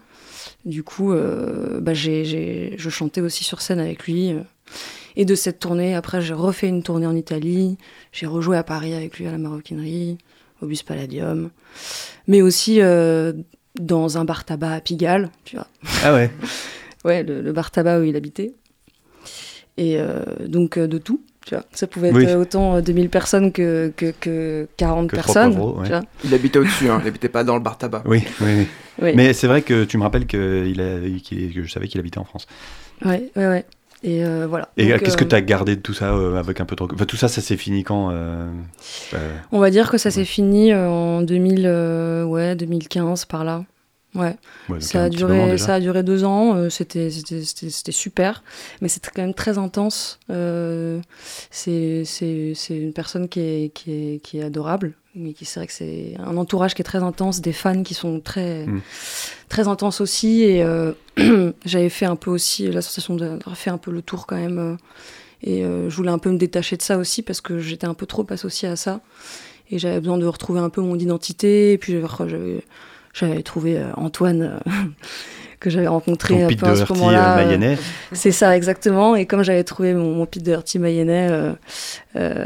[0.64, 4.32] Du coup, euh, bah, j'ai, j'ai- je chantais aussi sur scène avec lui.
[4.32, 4.40] euh.
[5.16, 7.76] Et de cette tournée, après, j'ai refait une tournée en Italie.
[8.12, 10.18] J'ai rejoué à Paris avec lui à la maroquinerie,
[10.60, 11.50] au Bus Palladium.
[12.26, 13.32] Mais aussi euh,
[13.78, 15.68] dans un bar tabac à Pigalle, tu vois.
[16.02, 16.30] Ah ouais.
[17.04, 18.54] Ouais, le, le bar tabac où il habitait.
[19.76, 21.20] Et euh, donc, de tout.
[21.46, 21.64] Tu vois.
[21.72, 22.26] Ça pouvait être Oui.
[22.26, 25.56] euh, autant euh, 2000 personnes que, que, que 40 Que trois personnes.
[25.56, 25.84] pauvres, ouais.
[25.84, 26.02] tu vois.
[26.24, 28.02] Il habitait au-dessus, hein, il habitait pas dans le bar tabac.
[28.06, 28.66] Oui, oui, oui.
[29.02, 29.12] Oui.
[29.14, 31.00] Mais c'est vrai que tu me rappelles que, il a,
[31.62, 32.46] je savais qu'il habitait en France.
[33.04, 33.64] Ouais, ouais, ouais.
[34.02, 34.68] Et euh, voilà.
[34.76, 36.82] Et qu'est-ce que euh, tu as gardé de tout ça euh, avec un peu de
[36.82, 36.94] recul?
[36.96, 38.46] Enfin, tout ça, ça s'est fini quand euh,
[39.14, 43.44] euh, On va dire que ça s'est fini euh, en 2000, euh, ouais, 2015 par
[43.44, 43.64] là.
[44.14, 44.36] Ouais.
[44.80, 47.10] Ça a, duré, ça a duré deux ans, euh, c'était
[47.90, 48.44] super,
[48.80, 50.20] mais c'était quand même très intense.
[50.30, 51.00] Euh,
[51.50, 55.66] c'est c'est- c'est une personne qui est, qui est, qui est adorable, mais c'est vrai
[55.66, 58.80] que c'est un entourage qui est très intense, des fans qui sont très, Mm.
[59.48, 60.42] très intenses aussi.
[60.42, 60.92] Et euh,
[61.64, 64.58] j'avais fait un peu aussi la sensation d'avoir fait un peu le tour quand même.
[64.58, 64.76] euh,
[65.42, 67.92] et euh, je voulais un peu me détacher de ça aussi parce que j'étais un
[67.94, 69.00] peu trop associée à ça.
[69.70, 71.72] Et j'avais besoin de retrouver un peu mon identité.
[71.72, 71.98] Et puis
[72.28, 72.64] j'avais-
[73.14, 74.70] j'avais trouvé euh, Antoine euh,
[75.60, 77.38] que j'avais rencontré un Pete peu à ce moment-là.
[77.38, 77.78] euh, euh, mayennais.
[78.12, 79.16] c'est ça, exactement.
[79.16, 81.52] Et comme j'avais trouvé mon, mon Pete Doherty mayennais, euh,
[82.16, 82.44] euh,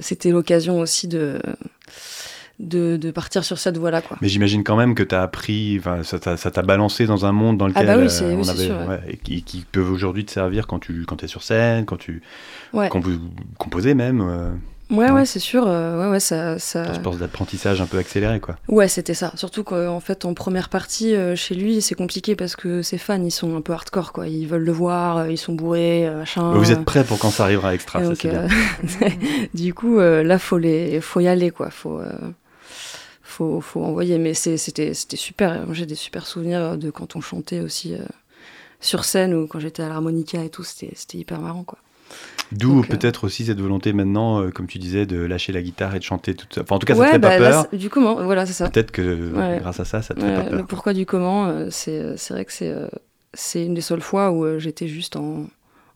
[0.00, 1.40] c'était l'occasion aussi de,
[2.58, 4.02] de, de partir sur cette voie-là.
[4.02, 4.18] Quoi.
[4.20, 7.32] Mais j'imagine quand même que tu as appris, ça t'a ça t'a balancé dans un
[7.32, 8.86] monde dans lequel bah oui, euh, c'est- oui, on avait, sûr, ouais.
[8.86, 11.96] ouais, et qui, qui peuvent aujourd'hui te servir quand tu quand es sur scène, quand
[11.96, 12.20] tu
[12.74, 13.18] Ouais, quand vous
[13.58, 14.20] composez même.
[14.90, 15.10] Ouais, ouais.
[15.10, 15.64] ouais, c'est sûr.
[15.66, 16.94] euh, ouais, ouais, ça, ça...
[16.94, 18.56] une sorte d'apprentissage un peu accéléré, quoi.
[18.68, 19.32] Ouais, c'était ça.
[19.36, 23.22] Surtout qu'en fait, en première partie, euh, chez lui, c'est compliqué parce que ses fans,
[23.22, 24.26] ils sont un peu hardcore, quoi.
[24.26, 26.52] Ils veulent le voir, euh, ils sont bourrés, euh, machin.
[26.52, 28.48] Vous êtes prêt pour quand ça arrivera extra, Et ça c'est bien.
[29.54, 31.70] du coup, là, faut les, faut y aller, quoi.
[31.70, 32.00] Faut,
[33.22, 34.18] faut, faut envoyer.
[34.18, 35.72] Mais c'était, c'était super.
[35.72, 37.94] J'ai des super souvenirs de quand on chantait aussi
[38.80, 40.64] sur scène ou quand j'étais à l'harmonica et tout.
[40.64, 41.78] C'était, c'était hyper marrant, quoi.
[42.52, 45.94] D'où euh, peut-être aussi cette volonté maintenant, euh, comme tu disais, de lâcher la guitare
[45.94, 46.62] et de chanter tout ça.
[46.62, 47.78] Enfin, en tout cas, ça ouais, te fait bah, pas là, peur.
[47.78, 48.68] du comment, voilà, c'est ça.
[48.68, 49.58] Peut-être que Ouais.
[49.60, 50.66] grâce à ça, ça te fait pas le peur.
[50.66, 52.88] pourquoi du comment, euh, c'est, vrai que c'est, euh,
[53.34, 55.44] c'est une des seules fois où euh, j'étais juste en,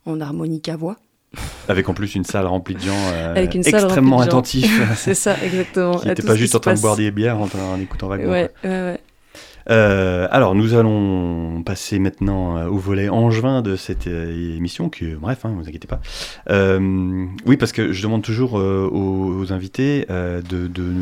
[0.05, 0.95] en harmonica voix.
[1.67, 4.81] Avec en plus une salle remplie de gens euh, Avec une salle extrêmement attentifs.
[4.95, 5.97] c'est ça, exactement.
[5.97, 8.31] qui À n'étaient pas juste en train de boire des bières en, en écoutant vaguement.
[8.31, 8.99] Ouais, ouais, ouais.
[9.69, 15.05] Euh, alors, nous allons passer maintenant euh, au volet angevin de cette euh, émission, qui,
[15.15, 16.01] bref, hein, vous inquiétez pas.
[16.49, 20.93] Euh, oui, parce que je demande toujours aux, aux invités de, de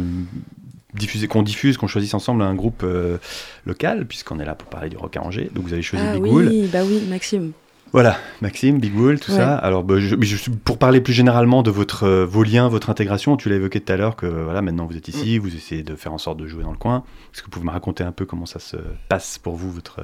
[0.94, 3.18] diffuser, qu'on diffuse, qu'on choisisse ensemble un groupe euh,
[3.66, 5.50] local, puisqu'on est là pour parler du rock à Angers.
[5.54, 7.52] Donc, vous avez choisi Ah oui, bah oui, Maxime.
[7.94, 9.38] Voilà, Maxime, Big Wool, tout Ouais.
[9.38, 9.56] ça.
[9.56, 12.90] Alors, bah, je- mais je- pour parler plus généralement de votre, euh, vos liens, votre
[12.90, 15.84] intégration, tu l'as évoqué tout à l'heure que voilà, maintenant vous êtes ici, vous essayez
[15.84, 17.04] de faire en sorte de jouer dans le coin.
[17.32, 18.78] Est-ce que vous pouvez me raconter un peu comment ça se
[19.10, 20.00] passe pour vous, votre,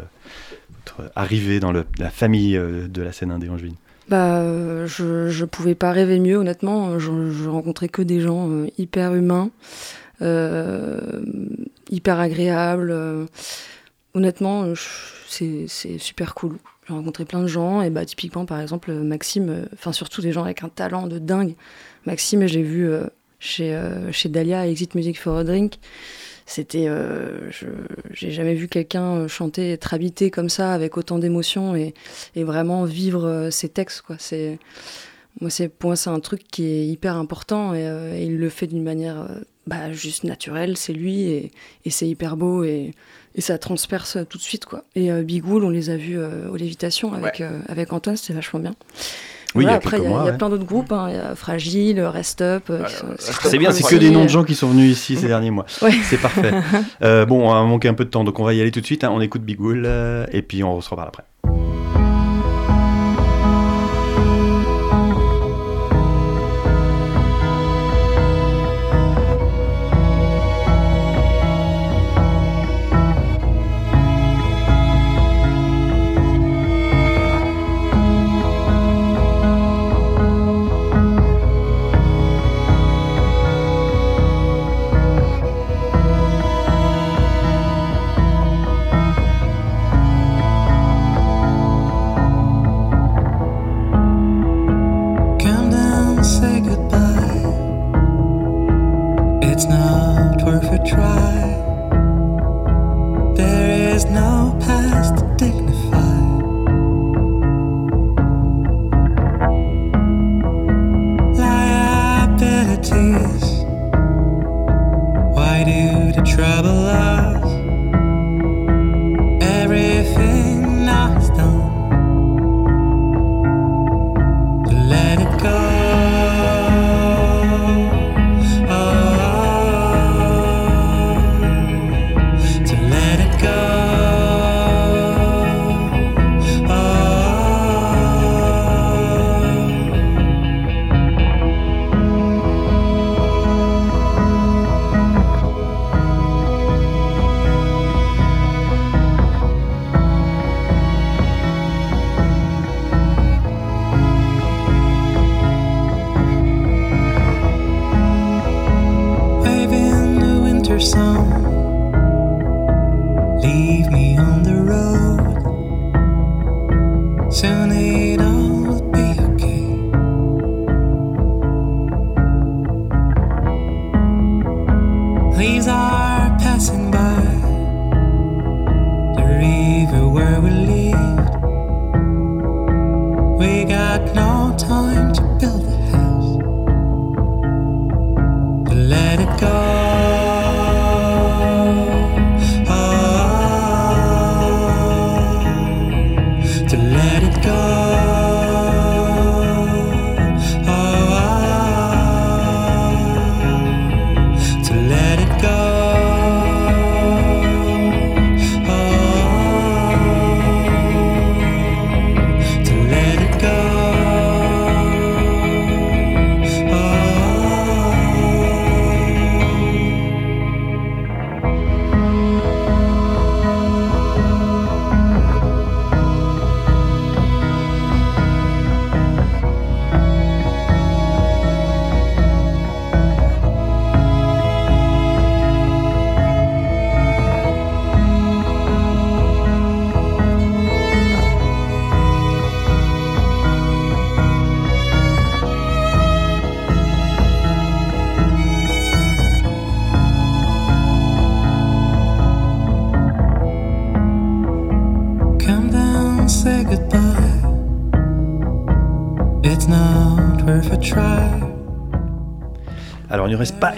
[0.86, 3.76] votre arrivée dans le- la famille euh, de la scène indé angevine?
[4.08, 7.00] Bah, je, je pouvais pas rêver mieux, honnêtement.
[7.00, 9.50] Je, je rencontrais que des gens euh, hyper humains,
[10.22, 11.22] euh,
[11.90, 12.94] hyper agréables.
[14.14, 14.66] honnêtement,
[15.28, 15.68] c'est
[15.98, 16.58] super cool.
[16.90, 20.32] J'ai rencontré plein de gens, et bah, typiquement, par exemple, Maxime, euh, enfin, surtout des
[20.32, 21.54] gens avec un talent de dingue.
[22.08, 23.04] Maxime, j'ai vu euh,
[23.40, 25.76] chez, euh, chez Dahlia, Exit Music for a Drink.
[26.48, 26.90] C'était.
[28.12, 31.94] J'ai jamais vu quelqu'un chanter, être habité comme ça, avec autant d'émotion et,
[32.36, 34.16] et vraiment vivre ses textes, quoi.
[34.18, 34.58] C'est.
[35.42, 38.66] Moi, c'est, pour moi, c'est un truc qui est hyper important et, il le fait
[38.66, 39.28] d'une manière
[39.68, 41.52] bah, juste naturelle, c'est lui et,
[41.86, 42.96] et c'est hyper beau et,
[43.36, 44.66] et ça transperce tout de suite.
[44.66, 44.84] Quoi.
[44.96, 48.34] Et euh, Bigoul, on les a vus euh, aux Lévitations avec, euh, avec Antoine, c'était
[48.34, 48.74] vachement bien.
[49.56, 50.38] Oui, il y a après, il y a, mois, il y a ouais.
[50.38, 51.08] plein d'autres groupes, hein.
[51.10, 52.66] il y a Fragile, Rest Up.
[52.70, 52.84] euh,
[53.18, 55.66] C'est bien, c'est que des noms de gens qui sont venus ici ces derniers mois.
[55.82, 55.92] Ouais.
[56.04, 56.52] C'est parfait.
[57.02, 58.82] Euh, bon, on a manqué un peu de temps, donc on va y aller tout
[58.82, 59.04] de suite.
[59.04, 59.10] hein.
[59.12, 61.24] On écoute Big Wool euh, et puis on se reparle après.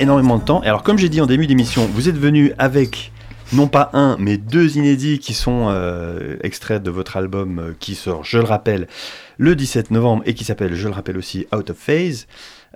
[0.02, 0.64] Énormément de temps.
[0.64, 3.12] Et alors comme j'ai dit en début d'émission, vous êtes venu avec
[3.54, 7.96] non pas un, mais deux inédits qui sont euh, extraits de votre album euh, qui
[7.96, 8.88] sort, je le rappelle,
[9.38, 12.28] le 17 novembre et qui s'appelle, je le rappelle aussi, Out of Phase.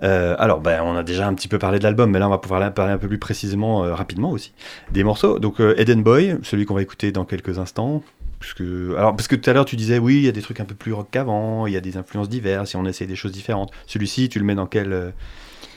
[0.02, 2.30] Euh, alors, ben, on a déjà un petit peu parlé de l'album, mais là, on
[2.30, 4.52] va pouvoir parler un peu plus précisément, rapidement aussi,
[4.92, 5.38] des morceaux.
[5.38, 8.02] Donc, Eden Boy, celui qu'on va écouter dans quelques instants.
[8.38, 10.42] Parce que, alors, parce que tout à l'heure, tu disais, oui, il y a des
[10.42, 13.06] trucs un peu plus rock qu'avant, il y a des influences diverses, et on essaye
[13.06, 13.72] des choses différentes.
[13.86, 15.14] Celui-ci, tu le mets dans quel.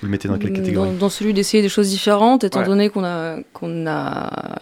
[0.02, 2.66] Vous le mettez dans quelle catégorie dans, dans celui d'essayer des choses différentes, étant Ouais.
[2.66, 4.60] donné qu'on a, qu'on a,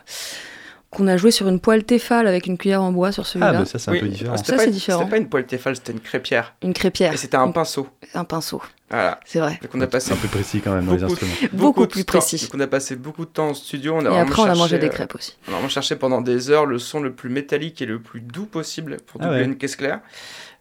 [0.89, 3.53] qu'on a joué sur une poêle Tefal avec une cuillère en bois sur Ah, celui-là.
[3.53, 4.37] bah ça, c'est un peu différent.
[4.37, 4.99] Ça, c'est une- différent.
[4.99, 6.55] C'était pas une poêle Tefal, c'était une crêpière.
[6.63, 7.13] Une crêpière.
[7.13, 7.87] Et c'était un Une- pinceau.
[8.13, 9.19] Un pinceau, Voilà.
[9.25, 9.59] c'est vrai.
[9.61, 11.49] Donc on a passé C'est un peu précis quand même dans les beaucoup- instruments.
[11.53, 12.39] Beaucoup de plus précis.
[12.41, 13.95] Donc on a passé beaucoup de temps en studio.
[13.97, 15.35] On a Et après, on a mangé des euh, crêpes aussi.
[15.45, 18.21] On a vraiment cherché pendant des heures le son le plus métallique et le plus
[18.21, 19.45] doux possible pour Ah doubler ouais.
[19.45, 19.99] une caisse claire.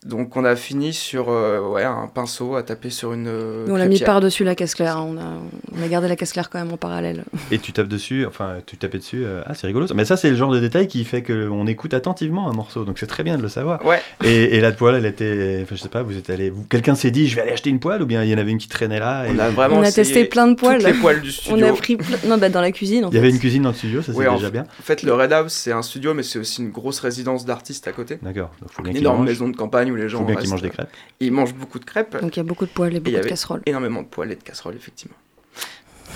[0.05, 3.27] Donc on a fini sur euh, ouais, un pinceau à taper sur une.
[3.27, 4.97] euh, on l'a mis par-dessus la caisse claire.
[4.99, 5.07] hein.
[5.09, 5.39] On a,
[5.77, 7.25] on a gardé la caisse claire quand même en parallèle.
[7.51, 9.25] Et tu tapes dessus, enfin, tu tapais dessus.
[9.25, 9.87] euh, ah, c'est rigolo.
[9.89, 9.95] ça.
[9.95, 12.85] Mais ça, c'est le genre de détail qui fait qu'on écoute attentivement un morceau.
[12.85, 13.85] Donc c'est très bien de le savoir.
[13.85, 15.61] Ouais, Et, et la poêle, elle était.
[15.63, 16.53] Enfin, je sais pas, vous êtes allé.
[16.71, 18.53] Quelqu'un s'est dit, je vais aller acheter une poêle ou bien il y en avait
[18.53, 20.79] une qui traînait là et- on a vraiment on a testé plein de poêles.
[20.83, 21.67] Toutes les poêles du On studio.
[21.67, 22.17] a pris plein...
[22.29, 23.35] Non, bah dans la cuisine en Il y avait fait.
[23.35, 24.63] une cuisine dans le studio, ça c'est déjà bien.
[24.63, 27.89] En fait, le Red House, c'est un studio, mais c'est aussi une grosse résidence d'artistes
[27.89, 28.19] à côté.
[28.23, 28.51] D'accord.
[28.61, 30.51] Donc faut bien Une énorme maison de campagne où les gens Faut bien qu'ils restent-
[30.53, 30.91] mangent des crêpes.
[31.21, 33.21] Ils mangent beaucoup de crêpes, Donc il y a beaucoup de poêles et y de
[33.21, 33.63] casseroles.
[33.67, 35.17] énormément de poêles et de casseroles, effectivement.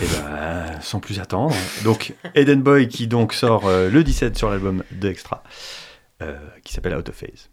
[0.01, 1.55] Et ben, sans plus attendre.
[1.85, 5.43] Donc, Eden Boy qui donc sort euh, le 17 sur l'album de Extra,
[6.23, 7.49] euh, qui s'appelle Out of Phase.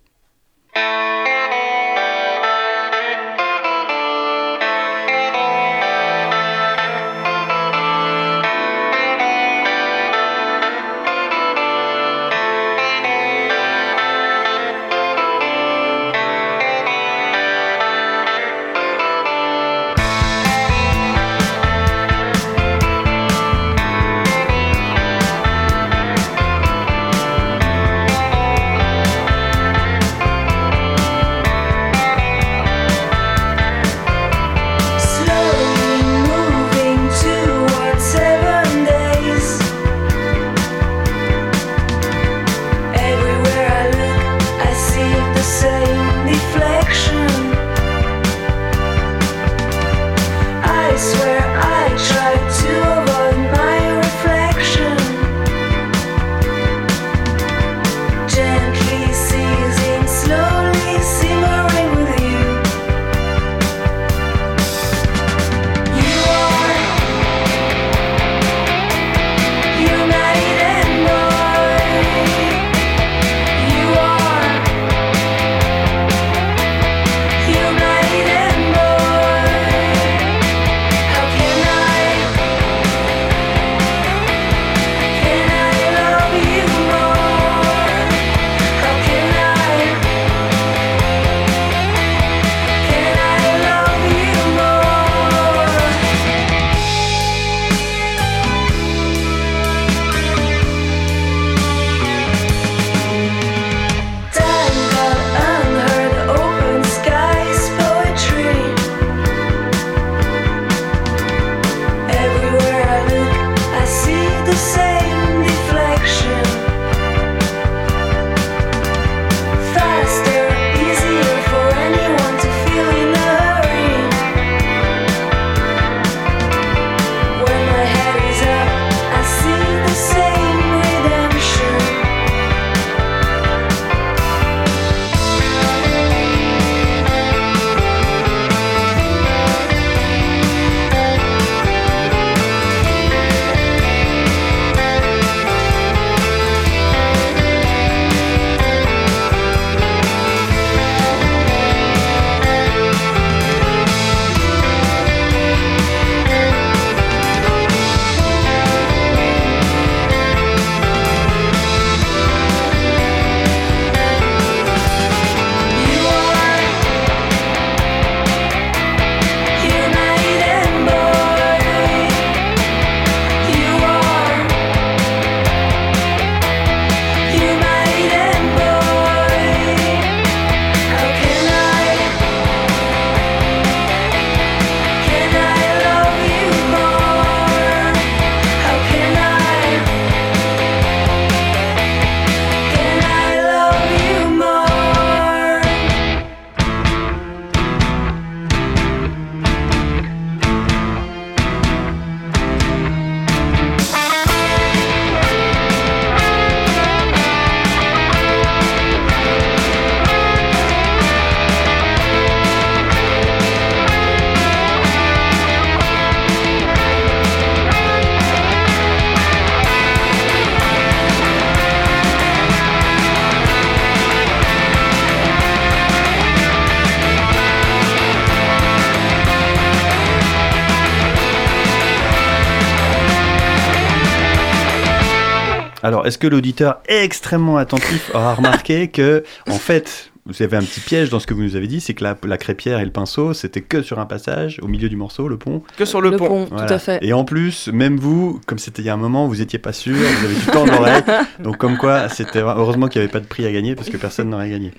[235.88, 240.80] Alors, est-ce que l'auditeur extrêmement attentif aura remarqué que, en fait, vous avez un petit
[240.82, 242.92] piège dans ce que vous nous avez dit, c'est que la, la crêpière et le
[242.92, 245.64] pinceau, c'était que sur un passage, au milieu du morceau, le pont.
[245.78, 246.28] Que sur le, Le pont.
[246.28, 246.68] pont, Voilà.
[246.68, 247.00] tout à fait.
[247.02, 249.74] Et en plus, même vous, comme c'était il y a un moment, vous étiez pas
[249.74, 251.02] sûr, vous avez du temps l'oreille.
[251.44, 253.98] Donc, comme quoi, c'était heureusement qu'il n'y avait pas de prix à gagner parce que
[253.98, 254.72] personne n'aurait gagné.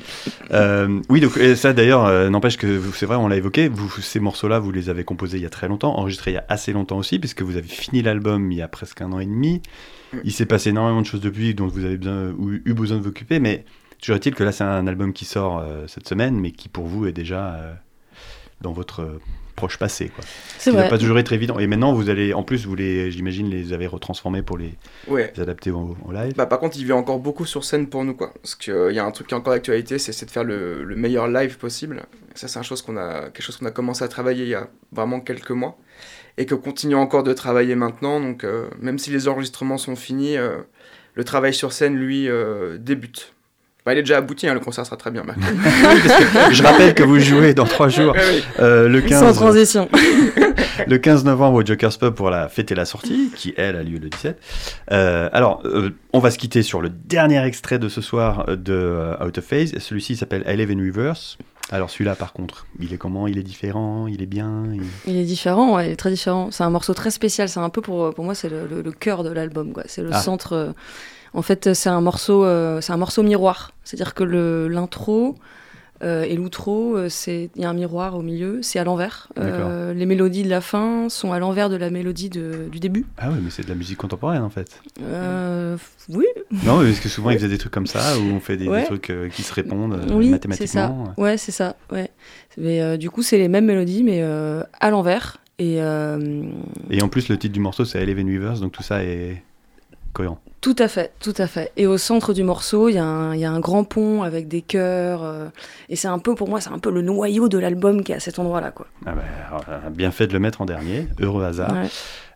[0.53, 3.68] Euh, oui, donc et ça d'ailleurs, euh, n'empêche que c'est vrai, on l'a évoqué.
[3.68, 6.38] Vous, ces morceaux-là, vous les avez composés il y a très longtemps, enregistrés il y
[6.38, 9.18] a assez longtemps aussi, puisque vous avez fini l'album il y a presque un an
[9.20, 9.62] et demi.
[10.24, 12.32] Il s'est passé énormément de choses depuis, dont vous avez besoin,
[12.64, 13.64] eu besoin de vous occuper, mais
[14.01, 16.86] toujours est-il que là, c'est un album qui sort euh, cette semaine, mais qui pour
[16.86, 17.74] vous est déjà euh,
[18.61, 19.20] dans votre euh,
[19.57, 20.09] proche passé.
[20.09, 20.24] Quoi.
[20.59, 21.59] C'est qui doit pas toujours être évident.
[21.59, 24.74] Et maintenant, vous allez, en plus, vous les, j'imagine, les avez retransformés pour les,
[25.09, 25.32] Ouais.
[25.34, 26.34] les adapter au, au live.
[26.36, 28.32] Bah, par contre, il vient encore beaucoup sur scène pour nous, quoi.
[28.40, 30.84] Parce qu'il y a un truc qui est encore d'actualité, c'est c'est de faire le,
[30.84, 32.05] le meilleur live possible.
[32.34, 34.55] Ça, c'est un chose qu'on a, quelque chose qu'on a commencé à travailler il y
[34.55, 35.76] a vraiment quelques mois.
[36.36, 38.20] Et que continue encore de travailler maintenant.
[38.20, 40.59] Donc, euh, même si les enregistrements sont finis, euh,
[41.14, 43.34] le travail sur scène, lui, euh, débute.
[43.89, 45.22] Bah, il est déjà abouti, hein, le concert sera très bien.
[45.24, 45.47] maintenant.
[46.53, 48.14] Je rappelle que vous jouez dans trois jours,
[48.61, 49.89] euh, le Sans 15, transition.
[50.86, 53.99] le 15 novembre au Joker's Pub pour la fêter la sortie, qui elle a lieu
[53.99, 54.39] le 17.
[54.93, 58.74] Euh, alors, euh, on va se quitter sur le dernier extrait de ce soir de
[58.74, 59.72] euh, Out of Phase.
[59.78, 61.39] Celui-ci s'appelle I Live in Reverse.
[61.70, 63.26] Alors celui-là, par contre, il est comment?
[63.26, 64.07] Il est différent?
[64.07, 64.64] Il est bien?
[64.74, 64.82] Il-
[65.12, 66.51] Il est différent, ouais, il est très différent.
[66.51, 67.49] C'est un morceau très spécial.
[67.49, 69.72] C'est un peu pour, pour moi, c'est le, le- le cœur de l'album.
[69.72, 69.84] quoi.
[69.86, 70.20] C'est le Ah.
[70.20, 70.74] centre.
[71.35, 73.72] En fait, c'est un morceau, euh, c'est un morceau miroir.
[73.85, 75.37] C'est-à-dire que le- l'intro
[76.05, 78.61] euh, et l'outro, euh, c'est il y a un miroir au milieu.
[78.62, 79.29] C'est à l'envers.
[79.39, 83.05] Euh, les mélodies de la fin sont à l'envers de la mélodie de- du début.
[83.18, 84.81] Ah oui, mais c'est de la musique contemporaine en fait.
[86.09, 86.24] Oui,
[86.64, 88.85] Non, parce que souvent ils faisaient des trucs comme ça, où on fait des, des
[88.85, 90.85] trucs qui se répondent oui, c'est ça.
[90.87, 91.14] mathématiquement.
[91.18, 91.76] Ouais, c'est ça.
[91.93, 92.11] Ouais.
[92.57, 95.39] Mais du coup, c'est les mêmes mélodies, mais à l'envers.
[95.59, 95.74] Et
[96.91, 99.43] Et en plus, le titre du morceau, c'est in Reverse, donc tout ça est
[100.13, 100.39] cohérent.
[100.61, 101.71] Tout à fait, tout à fait.
[101.77, 104.23] Et au centre du morceau, il y, a un- il y a un grand pont
[104.25, 105.23] avec des chœurs.
[105.23, 105.47] euh,
[105.89, 108.17] et c'est un peu, pour moi, c'est un peu le noyau de l'album qui est
[108.17, 108.73] à cet endroit-là.
[108.73, 108.87] Quoi.
[109.07, 111.73] Ah bah, alors, euh, bien fait de le mettre en dernier, heureux hasard.
[111.73, 111.89] Ouais.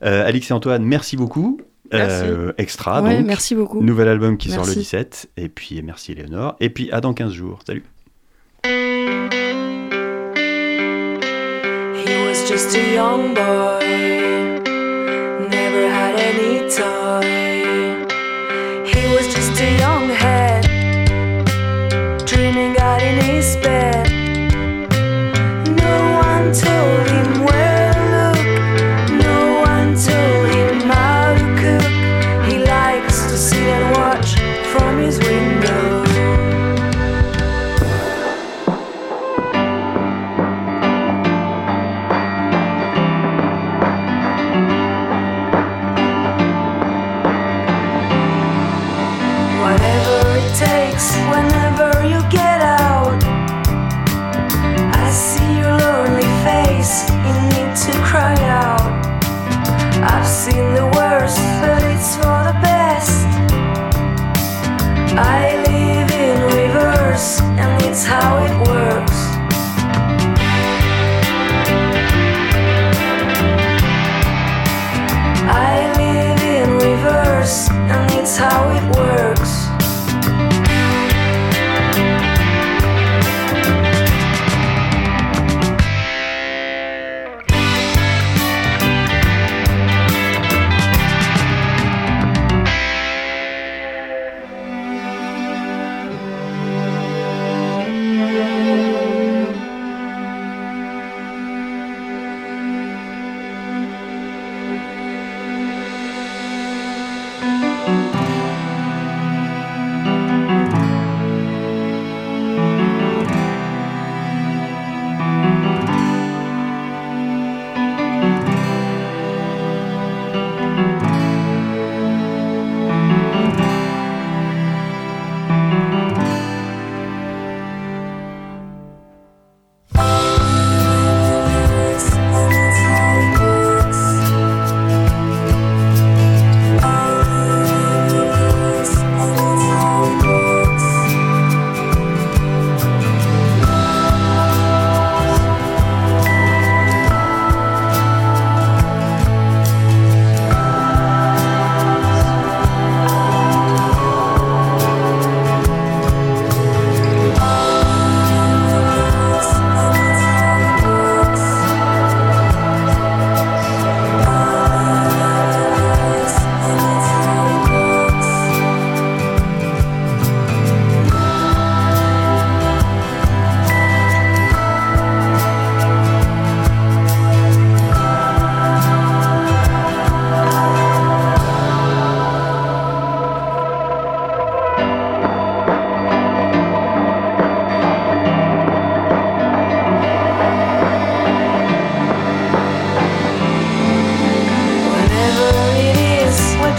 [0.05, 1.61] Euh, Alix et Antoine, merci beaucoup.
[1.93, 2.25] Merci.
[2.27, 3.27] Euh, extra, Ouais, donc.
[3.27, 3.83] merci beaucoup.
[3.83, 4.79] Nouvel album qui sort le Merci.
[4.79, 5.31] 17.
[5.37, 6.55] Et puis merci Léonore.
[6.61, 7.59] Et puis à dans 15 jours.
[7.67, 7.83] Salut.
[12.05, 13.85] He was just a young boy,
[15.51, 17.32] never had any toy.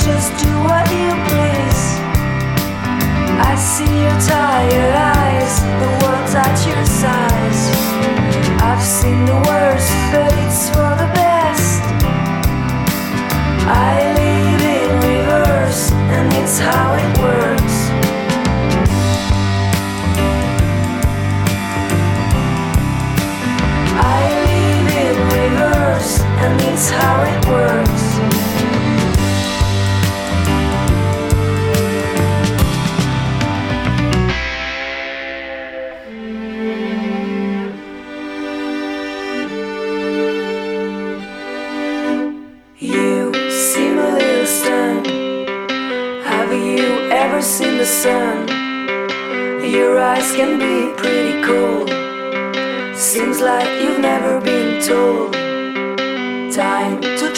[0.06, 0.43] just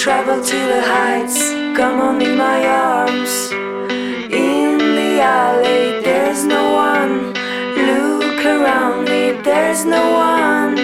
[0.06, 1.49] travel to the heights.
[1.76, 3.51] Come on in my arms.
[4.30, 7.34] In the alley, there's no one.
[7.89, 10.76] Look around me, there's no one.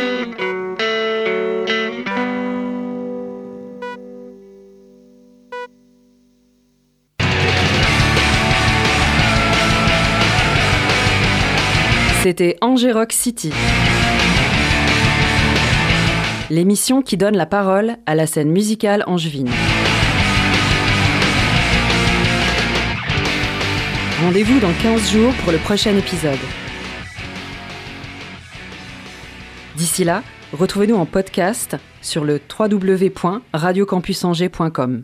[12.24, 13.52] C'était Angérock City.
[16.52, 19.50] L'émission qui donne la parole à la scène musicale angevine.
[24.22, 26.38] Rendez-vous dans 15 jours pour le prochain épisode.
[29.78, 35.04] D'ici là, retrouvez-nous en podcast sur le www.radiocampusangers.com.